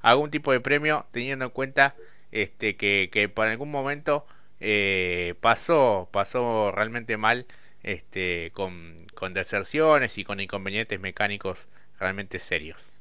algún 0.01 0.31
tipo 0.31 0.51
de 0.51 0.59
premio, 0.59 1.05
teniendo 1.11 1.45
en 1.45 1.51
cuenta 1.51 1.95
este, 2.31 2.75
que, 2.75 3.09
que 3.11 3.29
por 3.29 3.47
algún 3.47 3.71
momento 3.71 4.25
eh, 4.59 5.35
pasó, 5.41 6.09
pasó 6.11 6.71
realmente 6.71 7.17
mal 7.17 7.45
este, 7.83 8.51
con, 8.53 8.97
con 9.15 9.33
deserciones 9.33 10.17
y 10.17 10.23
con 10.23 10.39
inconvenientes 10.39 10.99
mecánicos 10.99 11.67
realmente 11.99 12.39
serios. 12.39 13.00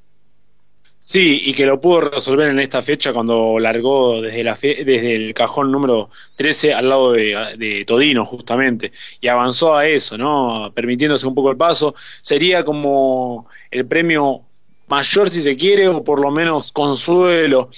Sí, 1.02 1.42
y 1.46 1.54
que 1.54 1.66
lo 1.66 1.80
pudo 1.80 2.02
resolver 2.02 2.48
en 2.50 2.60
esta 2.60 2.82
fecha 2.82 3.12
cuando 3.12 3.58
largó 3.58 4.20
desde, 4.20 4.44
la 4.44 4.52
desde 4.52 5.16
el 5.16 5.34
cajón 5.34 5.72
número 5.72 6.10
13 6.36 6.74
al 6.74 6.88
lado 6.88 7.12
de, 7.12 7.84
Todino, 7.86 8.24
justamente, 8.24 8.92
y 9.20 9.28
avanzó 9.28 9.76
a 9.76 9.86
eso, 9.86 10.18
¿no? 10.18 10.70
Permitiéndose 10.74 11.26
un 11.26 11.34
poco 11.34 11.50
el 11.50 11.56
paso. 11.56 11.94
Sería 12.20 12.64
como 12.64 13.48
el 13.70 13.86
premio 13.86 14.42
mayor, 14.88 15.30
si 15.30 15.42
se 15.42 15.56
quiere, 15.56 15.88
o 15.88 16.04
por 16.04 16.20
lo 16.20 16.30
menos 16.30 16.70
consuelo 16.70 17.70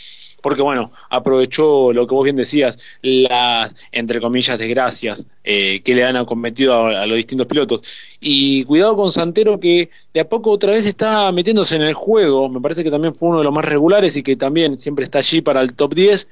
porque 0.42 0.60
bueno, 0.60 0.92
aprovechó 1.08 1.92
lo 1.92 2.06
que 2.06 2.14
vos 2.14 2.24
bien 2.24 2.36
decías, 2.36 2.78
las, 3.00 3.74
entre 3.92 4.20
comillas, 4.20 4.58
desgracias 4.58 5.26
eh, 5.44 5.80
que 5.82 5.94
le 5.94 6.04
han 6.04 6.22
cometido 6.26 6.74
a, 6.74 7.06
los 7.06 7.16
distintos 7.16 7.46
pilotos. 7.46 7.80
Y 8.20 8.64
cuidado 8.64 8.96
con 8.96 9.10
Santero 9.10 9.58
que 9.58 9.88
de 10.12 10.20
a 10.20 10.28
poco 10.28 10.50
otra 10.50 10.72
vez 10.72 10.84
está 10.84 11.32
metiéndose 11.32 11.76
en 11.76 11.82
el 11.82 11.94
juego, 11.94 12.48
me 12.48 12.60
parece 12.60 12.84
que 12.84 12.90
también 12.90 13.14
fue 13.14 13.30
uno 13.30 13.38
de 13.38 13.44
los 13.44 13.52
más 13.54 13.64
regulares 13.64 14.16
y 14.16 14.22
que 14.22 14.36
también 14.36 14.78
siempre 14.78 15.04
está 15.04 15.20
allí 15.20 15.40
para 15.40 15.62
el 15.62 15.72
top 15.74 15.94
10, 15.94 16.28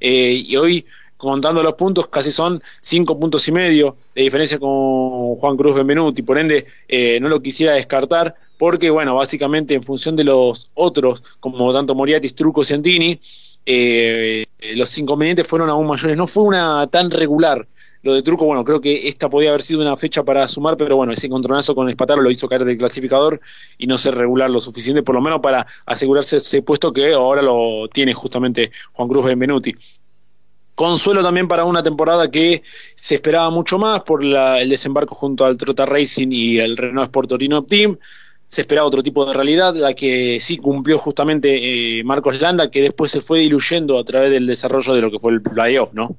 eh, 0.00 0.44
y 0.46 0.56
hoy 0.56 0.86
contando 1.16 1.62
los 1.62 1.74
puntos, 1.74 2.06
casi 2.08 2.30
son 2.30 2.62
cinco 2.80 3.18
puntos 3.18 3.48
y 3.48 3.52
medio 3.52 3.96
de 4.14 4.22
diferencia 4.22 4.58
con 4.58 5.36
Juan 5.36 5.56
Cruz 5.56 5.74
Benvenuti, 5.74 6.22
por 6.22 6.38
ende 6.38 6.66
eh, 6.86 7.18
no 7.20 7.28
lo 7.28 7.40
quisiera 7.40 7.72
descartar, 7.72 8.34
porque 8.58 8.90
bueno, 8.90 9.14
básicamente 9.14 9.74
en 9.74 9.82
función 9.82 10.16
de 10.16 10.24
los 10.24 10.70
otros, 10.74 11.22
como 11.40 11.72
tanto 11.72 11.94
Moriatis, 11.94 12.34
Truco, 12.34 12.64
Ciantini, 12.64 13.20
eh, 13.66 14.46
los 14.74 14.96
inconvenientes 14.98 15.46
fueron 15.46 15.70
aún 15.70 15.86
mayores. 15.86 16.16
No 16.16 16.26
fue 16.26 16.44
una 16.44 16.86
tan 16.88 17.10
regular. 17.10 17.66
Lo 18.02 18.12
de 18.12 18.22
Truco, 18.22 18.44
bueno, 18.44 18.64
creo 18.64 18.82
que 18.82 19.08
esta 19.08 19.30
podía 19.30 19.48
haber 19.48 19.62
sido 19.62 19.80
una 19.80 19.96
fecha 19.96 20.22
para 20.22 20.46
sumar, 20.46 20.76
pero 20.76 20.94
bueno, 20.94 21.14
ese 21.14 21.26
encontronazo 21.26 21.74
con 21.74 21.88
Espataro 21.88 22.20
lo 22.20 22.30
hizo 22.30 22.46
caer 22.46 22.66
del 22.66 22.76
clasificador 22.76 23.40
y 23.78 23.86
no 23.86 23.96
ser 23.96 24.14
regular 24.14 24.50
lo 24.50 24.60
suficiente, 24.60 25.02
por 25.02 25.14
lo 25.14 25.22
menos 25.22 25.40
para 25.40 25.66
asegurarse 25.86 26.36
ese 26.36 26.60
puesto 26.60 26.92
que 26.92 27.14
ahora 27.14 27.40
lo 27.40 27.88
tiene 27.90 28.12
justamente 28.12 28.72
Juan 28.92 29.08
Cruz 29.08 29.24
Benvenuti. 29.24 29.74
Consuelo 30.74 31.22
también 31.22 31.48
para 31.48 31.64
una 31.64 31.82
temporada 31.82 32.30
que 32.30 32.62
se 32.94 33.14
esperaba 33.14 33.48
mucho 33.48 33.78
más 33.78 34.02
por 34.02 34.22
el 34.22 34.68
desembarco 34.68 35.14
junto 35.14 35.46
al 35.46 35.56
Trota 35.56 35.86
Racing 35.86 36.28
y 36.30 36.58
el 36.58 36.76
Renault 36.76 37.06
Sport 37.06 37.28
Torino 37.30 37.64
Team 37.64 37.96
se 38.46 38.60
esperaba 38.60 38.86
otro 38.86 39.02
tipo 39.02 39.24
de 39.26 39.32
realidad, 39.32 39.74
la 39.74 39.94
que 39.94 40.38
sí 40.40 40.58
cumplió 40.58 40.98
justamente 40.98 41.98
eh, 41.98 42.04
Marcos 42.04 42.40
Landa, 42.40 42.70
que 42.70 42.82
después 42.82 43.10
se 43.10 43.20
fue 43.20 43.40
diluyendo 43.40 43.98
a 43.98 44.04
través 44.04 44.30
del 44.30 44.46
desarrollo 44.46 44.94
de 44.94 45.00
lo 45.00 45.10
que 45.10 45.18
fue 45.18 45.32
el 45.32 45.42
playoff, 45.42 45.92
¿no? 45.92 46.16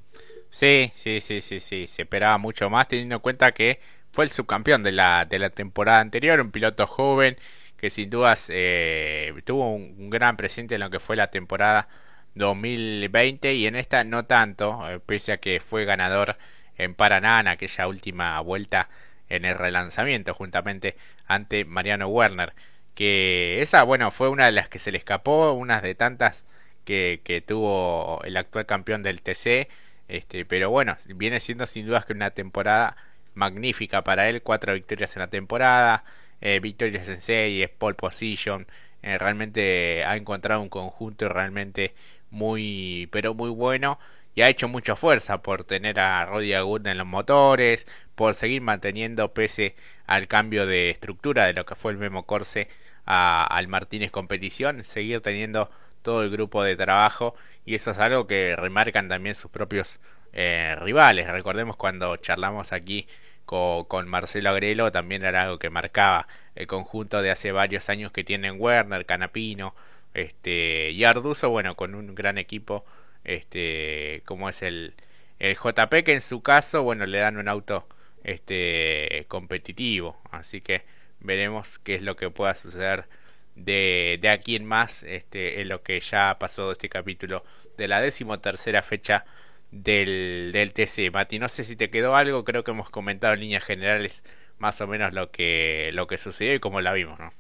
Sí, 0.50 0.92
sí, 0.94 1.20
sí, 1.22 1.42
sí, 1.42 1.60
sí, 1.60 1.88
se 1.88 2.04
esperaba 2.04 2.38
mucho 2.38 2.70
más 2.70 2.88
teniendo 2.88 3.16
en 3.16 3.22
cuenta 3.22 3.52
que 3.52 3.80
fue 4.12 4.24
el 4.24 4.32
subcampeón 4.32 4.84
de 4.84 4.94
la, 4.94 5.26
de 5.26 5.40
la 5.40 5.50
temporada 5.50 6.00
anterior, 6.00 6.40
un 6.40 6.52
piloto 6.52 6.88
joven 6.88 7.38
que 7.78 7.90
sin 7.90 8.10
dudas 8.10 8.48
eh, 8.52 9.34
tuvo 9.44 9.74
un, 9.76 10.10
gran 10.10 10.38
presente 10.38 10.76
en 10.76 10.82
lo 10.82 10.90
que 10.90 11.00
fue 11.00 11.16
la 11.16 11.28
temporada 11.30 11.88
2020 12.36 13.54
y 13.54 13.68
en 13.68 13.76
esta 13.76 14.04
no 14.04 14.26
tanto, 14.26 14.90
eh, 14.90 15.00
pese 15.06 15.34
a 15.34 15.38
que 15.38 15.60
fue 15.60 15.86
ganador 15.86 16.38
en 16.78 16.96
Paraná 16.96 17.42
en 17.42 17.48
aquella 17.48 17.88
última 17.88 18.40
vuelta 18.40 18.90
en 19.30 19.46
el 19.46 19.56
relanzamiento 19.56 20.34
juntamente 20.34 20.96
ante 21.28 21.66
Mariano 21.66 22.08
Werner 22.08 22.54
que 22.94 23.62
esa 23.62 23.84
bueno 23.84 24.12
fue 24.12 24.30
una 24.30 24.46
de 24.46 24.52
las 24.52 24.70
que 24.70 24.80
se 24.80 24.92
le 24.92 24.98
escapó 24.98 25.52
una 25.54 25.82
de 25.82 25.96
tantas 25.96 26.46
que, 26.86 27.22
que 27.24 27.42
tuvo 27.42 28.22
el 28.24 28.38
actual 28.38 28.66
campeón 28.66 29.04
del 29.04 29.22
TC 29.22 29.68
este 30.08 30.46
pero 30.46 30.70
bueno 30.70 30.96
viene 31.16 31.40
siendo 31.40 31.66
sin 31.66 31.86
dudas 31.88 32.06
que 32.06 32.14
una 32.14 32.32
temporada 32.32 32.96
magnífica 33.34 34.04
para 34.04 34.30
él 34.30 34.42
cuatro 34.42 34.74
victorias 34.74 35.16
en 35.16 35.22
la 35.22 35.28
temporada 35.30 36.04
eh, 36.42 36.60
victorias 36.60 37.08
en 37.10 37.22
series 37.22 37.70
pole 37.70 37.96
position 37.96 38.68
eh, 39.02 39.18
realmente 39.18 40.04
ha 40.06 40.16
encontrado 40.16 40.62
un 40.62 40.70
conjunto 40.70 41.28
realmente 41.30 41.94
muy 42.32 43.10
pero 43.12 43.34
muy 43.34 43.50
bueno 43.50 44.00
y 44.36 44.42
ha 44.42 44.50
hecho 44.50 44.68
mucha 44.68 44.96
fuerza 44.96 45.42
por 45.42 45.64
tener 45.64 46.00
a 46.00 46.26
Roddy 46.26 46.54
Agut 46.54 46.86
en 46.88 46.98
los 46.98 47.08
motores, 47.08 47.88
por 48.16 48.36
seguir 48.36 48.62
manteniendo 48.62 49.34
pese 49.34 49.76
al 50.08 50.28
cambio 50.28 50.66
de 50.66 50.90
estructura 50.90 51.46
de 51.46 51.54
lo 51.54 51.66
que 51.66 51.76
fue 51.76 51.92
el 51.92 51.98
Memo 51.98 52.26
Corse 52.26 52.68
al 53.06 53.68
Martínez 53.68 54.12
Competición, 54.12 54.84
seguir 54.84 55.22
teniendo 55.22 55.70
todo 56.02 56.24
el 56.24 56.30
grupo 56.30 56.64
de 56.64 56.76
trabajo 56.76 57.36
y 57.66 57.76
eso 57.76 57.92
es 57.92 58.00
algo 58.00 58.28
que 58.28 58.56
remarcan 58.56 59.10
también 59.10 59.36
sus 59.36 59.52
propios 59.52 60.00
eh, 60.34 60.76
rivales. 60.80 61.28
Recordemos 61.28 61.76
cuando 61.76 62.18
charlamos 62.18 62.74
aquí 62.74 63.08
con, 63.46 63.86
con, 63.86 64.08
Marcelo 64.08 64.50
Agrelo, 64.50 64.92
también 64.92 65.24
era 65.24 65.44
algo 65.44 65.60
que 65.60 65.70
marcaba 65.70 66.28
el 66.56 66.68
conjunto 66.68 67.22
de 67.22 67.32
hace 67.32 67.52
varios 67.52 67.90
años 67.90 68.12
que 68.12 68.24
tienen 68.24 68.56
Werner, 68.60 69.06
Canapino 69.06 69.76
este, 70.14 70.92
y 70.92 71.04
Arduzo, 71.04 71.50
bueno, 71.50 71.76
con 71.76 71.96
un 71.96 72.16
gran 72.16 72.38
equipo 72.38 72.86
este 73.26 74.22
como 74.26 74.50
es 74.50 74.62
el, 74.62 74.94
el 75.40 75.56
JP 75.56 76.04
que 76.06 76.14
en 76.14 76.22
su 76.22 76.42
caso 76.42 76.84
bueno 76.84 77.06
le 77.06 77.18
dan 77.20 77.38
un 77.38 77.48
auto 77.48 77.88
este 78.26 79.26
competitivo 79.28 80.18
así 80.32 80.62
que 80.62 80.84
veremos 81.20 81.80
qué 81.80 81.96
es 81.96 82.02
lo 82.02 82.16
que 82.16 82.30
pueda 82.32 82.56
suceder 82.56 83.08
de, 83.56 84.20
de 84.22 84.30
aquí 84.30 84.56
en 84.56 84.66
más 84.66 85.04
este 85.04 85.62
en 85.62 85.70
lo 85.70 85.84
que 85.84 86.00
ya 86.02 86.38
pasó 86.40 86.72
este 86.72 86.90
capítulo 86.90 87.44
de 87.78 87.88
la 87.88 88.02
decimotercera 88.02 88.82
fecha 88.84 89.26
del, 89.72 90.52
del 90.54 90.74
TC 90.74 91.12
Mati 91.14 91.40
no 91.40 91.50
sé 91.50 91.64
si 91.64 91.76
te 91.76 91.90
quedó 91.90 92.16
algo 92.16 92.44
creo 92.46 92.64
que 92.64 92.72
hemos 92.72 92.90
comentado 92.90 93.34
en 93.34 93.42
líneas 93.42 93.66
generales 93.66 94.24
más 94.60 94.82
o 94.82 94.88
menos 94.88 95.14
lo 95.14 95.32
que 95.32 95.92
lo 95.94 96.08
que 96.08 96.18
sucedió 96.18 96.56
y 96.56 96.60
cómo 96.60 96.82
la 96.82 96.94
vimos 96.94 97.20
no 97.20 97.32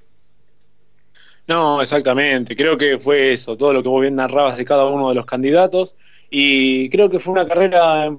no, 1.47 1.81
exactamente. 1.81 2.55
Creo 2.55 2.77
que 2.77 2.97
fue 2.99 3.33
eso, 3.33 3.55
todo 3.57 3.73
lo 3.73 3.83
que 3.83 3.89
vos 3.89 4.01
bien 4.01 4.15
narrabas 4.15 4.57
de 4.57 4.65
cada 4.65 4.85
uno 4.87 5.09
de 5.09 5.15
los 5.15 5.25
candidatos. 5.25 5.95
Y 6.29 6.89
creo 6.89 7.09
que 7.09 7.19
fue 7.19 7.33
una 7.33 7.47
carrera 7.47 8.15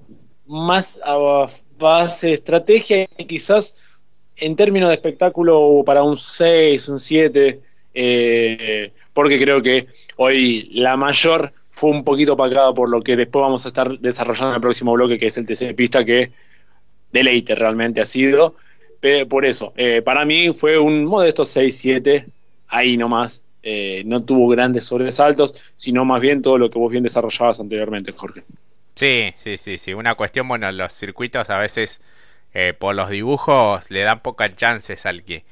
más 0.46 1.00
base 1.78 2.32
estrategia 2.32 3.08
y 3.16 3.24
quizás 3.24 3.74
en 4.36 4.56
términos 4.56 4.88
de 4.88 4.96
espectáculo 4.96 5.82
para 5.84 6.02
un 6.02 6.16
6, 6.16 6.88
un 6.88 7.00
7, 7.00 7.60
eh, 7.94 8.92
porque 9.12 9.38
creo 9.38 9.62
que 9.62 9.86
hoy 10.16 10.68
la 10.72 10.96
mayor 10.96 11.52
fue 11.70 11.90
un 11.90 12.04
poquito 12.04 12.34
opacada 12.34 12.72
por 12.72 12.88
lo 12.88 13.00
que 13.00 13.16
después 13.16 13.42
vamos 13.42 13.64
a 13.64 13.68
estar 13.68 13.98
desarrollando 13.98 14.50
en 14.50 14.54
el 14.56 14.60
próximo 14.60 14.92
bloque, 14.92 15.18
que 15.18 15.26
es 15.26 15.36
el 15.38 15.46
TC 15.46 15.66
de 15.66 15.74
pista, 15.74 16.04
que 16.04 16.30
deleite 17.12 17.54
realmente 17.54 18.00
ha 18.00 18.06
sido. 18.06 18.54
Por 19.28 19.44
eso, 19.44 19.72
eh, 19.76 20.02
para 20.02 20.24
mí 20.24 20.52
fue 20.52 20.78
un 20.78 21.04
modesto 21.04 21.44
6-7, 21.44 22.26
ahí 22.68 22.96
nomás. 22.96 23.42
Eh, 23.62 24.02
no 24.06 24.22
tuvo 24.24 24.48
grandes 24.48 24.84
sobresaltos, 24.84 25.54
sino 25.76 26.04
más 26.04 26.20
bien 26.20 26.40
todo 26.40 26.56
lo 26.56 26.70
que 26.70 26.78
vos 26.78 26.90
bien 26.90 27.02
desarrollabas 27.02 27.60
anteriormente, 27.60 28.12
Jorge. 28.12 28.42
Sí, 28.96 29.34
sí, 29.36 29.58
sí, 29.58 29.76
sí. 29.78 29.92
Una 29.94 30.14
cuestión, 30.14 30.48
bueno, 30.48 30.72
los 30.72 30.92
circuitos 30.94 31.50
a 31.50 31.58
veces 31.58 32.00
eh, 32.54 32.74
por 32.78 32.94
los 32.94 33.10
dibujos 33.10 33.90
le 33.90 34.00
dan 34.00 34.20
pocas 34.20 34.56
chances 34.56 35.04
al 35.06 35.22
que 35.24 35.44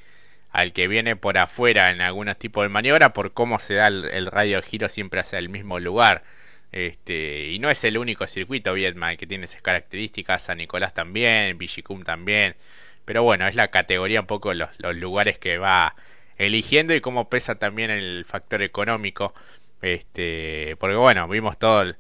al 0.51 0.73
que 0.73 0.89
viene 0.89 1.17
por 1.17 1.39
afuera 1.39 1.91
en 1.91 2.01
algunos 2.01 2.39
tipos 2.39 2.65
de 2.65 2.69
maniobra 2.71 3.13
por 3.13 3.35
cómo 3.35 3.59
se 3.61 3.75
da 3.75 3.89
el, 3.89 4.27
radio 4.29 4.59
de 4.61 4.63
giro 4.67 4.89
siempre 4.89 5.21
hacia 5.21 5.39
el 5.39 5.49
mismo 5.49 5.81
lugar. 5.81 6.25
Este, 6.73 7.49
y 7.51 7.59
no 7.61 7.71
es 7.71 7.85
el 7.85 7.99
único 7.99 8.27
circuito 8.27 8.75
Vietma 8.75 9.17
que 9.17 9.27
tiene 9.27 9.47
esas 9.47 9.63
características, 9.63 10.43
San 10.45 10.59
Nicolás 10.59 10.95
también, 10.95 11.59
Vichicum 11.59 12.05
también. 12.05 12.57
Pero 13.05 13.23
bueno, 13.25 13.47
es 13.49 13.55
la 13.57 13.69
categoría 13.71 14.21
un 14.21 14.27
poco 14.27 14.55
los, 14.55 14.71
los 14.79 14.97
lugares 14.97 15.39
que 15.39 15.59
va 15.59 15.97
eligiendo 16.39 16.95
y 16.95 17.01
cómo 17.01 17.29
pesa 17.29 17.57
también 17.57 17.91
el 17.91 18.25
factor 18.27 18.63
económico. 18.63 19.35
Este, 19.83 20.77
porque 20.79 20.97
bueno, 20.97 21.29
vimos 21.29 21.59
todo 21.59 21.83
el, 21.83 21.97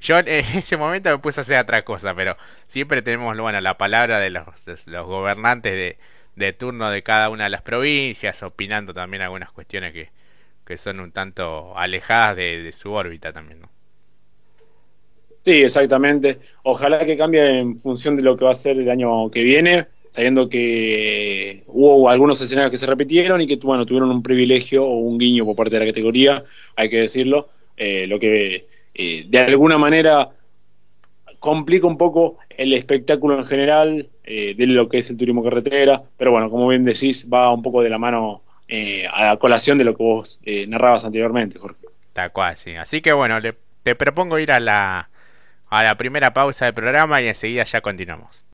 yo 0.00 0.18
en 0.18 0.28
ese 0.28 0.76
momento 0.76 1.10
me 1.10 1.18
puse 1.18 1.40
a 1.40 1.42
hacer 1.42 1.58
otra 1.58 1.84
cosa, 1.84 2.14
pero 2.14 2.36
siempre 2.66 3.02
tenemos 3.02 3.36
bueno, 3.38 3.60
la 3.60 3.78
palabra 3.78 4.18
de 4.20 4.30
los, 4.30 4.44
gobernantes 5.06 5.72
de, 5.72 5.96
de 6.36 6.52
turno 6.52 6.90
de 6.90 7.02
cada 7.02 7.30
una 7.30 7.44
de 7.44 7.50
las 7.50 7.62
provincias, 7.62 8.42
opinando 8.42 8.94
también 8.94 9.22
algunas 9.22 9.50
cuestiones 9.50 9.92
que, 9.92 10.10
que 10.68 10.76
son 10.76 11.00
un 11.00 11.12
tanto 11.12 11.72
alejadas 11.78 12.36
de, 12.36 12.70
su 12.74 12.92
órbita 12.92 13.32
también, 13.32 13.62
¿no? 13.62 13.70
Sí, 15.42 15.62
exactamente. 15.62 16.40
Ojalá 16.62 17.06
que 17.06 17.16
cambie 17.16 17.60
en 17.60 17.80
función 17.80 18.16
de 18.16 18.22
lo 18.22 18.36
que 18.36 18.44
va 18.44 18.50
a 18.50 18.54
ser 18.54 18.78
el 18.78 18.90
año 18.90 19.30
que 19.30 19.42
viene, 19.42 19.86
sabiendo 20.10 20.46
que 20.46 21.62
hubo 21.68 22.10
algunos 22.10 22.38
escenarios 22.42 22.70
que 22.70 22.76
se 22.76 22.84
repitieron 22.84 23.40
y 23.40 23.46
que 23.46 23.56
bueno 23.56 23.86
tuvieron 23.86 24.10
un 24.10 24.22
privilegio 24.22 24.84
o 24.84 24.98
un 24.98 25.16
guiño 25.16 25.46
por 25.46 25.56
parte 25.56 25.78
de 25.78 25.86
la 25.86 25.90
categoría, 25.90 26.44
hay 26.76 26.90
que 26.90 26.98
decirlo, 26.98 27.48
eh, 27.74 28.06
lo 28.06 28.20
que 28.20 28.66
eh, 28.98 29.24
de 29.26 29.38
alguna 29.38 29.78
manera 29.78 30.28
complica 31.38 31.86
un 31.86 31.96
poco 31.96 32.38
el 32.50 32.72
espectáculo 32.72 33.38
en 33.38 33.44
general 33.44 34.08
eh, 34.24 34.54
de 34.56 34.66
lo 34.66 34.88
que 34.88 34.98
es 34.98 35.10
el 35.10 35.16
turismo 35.16 35.42
carretera, 35.42 36.02
pero 36.16 36.32
bueno, 36.32 36.50
como 36.50 36.68
bien 36.68 36.82
decís, 36.82 37.26
va 37.32 37.52
un 37.52 37.62
poco 37.62 37.80
de 37.82 37.90
la 37.90 37.98
mano 37.98 38.42
eh, 38.66 39.06
a 39.06 39.26
la 39.26 39.36
colación 39.36 39.78
de 39.78 39.84
lo 39.84 39.96
que 39.96 40.02
vos 40.02 40.40
eh, 40.42 40.66
narrabas 40.66 41.04
anteriormente, 41.04 41.58
Jorge. 41.58 41.86
Tal 42.12 42.32
cual, 42.32 42.56
sí. 42.56 42.74
Así 42.74 43.00
que 43.00 43.12
bueno, 43.12 43.38
te 43.82 43.94
propongo 43.94 44.38
ir 44.38 44.50
a 44.50 44.60
la, 44.60 45.08
a 45.70 45.82
la 45.84 45.94
primera 45.96 46.34
pausa 46.34 46.64
del 46.64 46.74
programa 46.74 47.22
y 47.22 47.28
enseguida 47.28 47.64
ya 47.64 47.80
continuamos. 47.80 48.44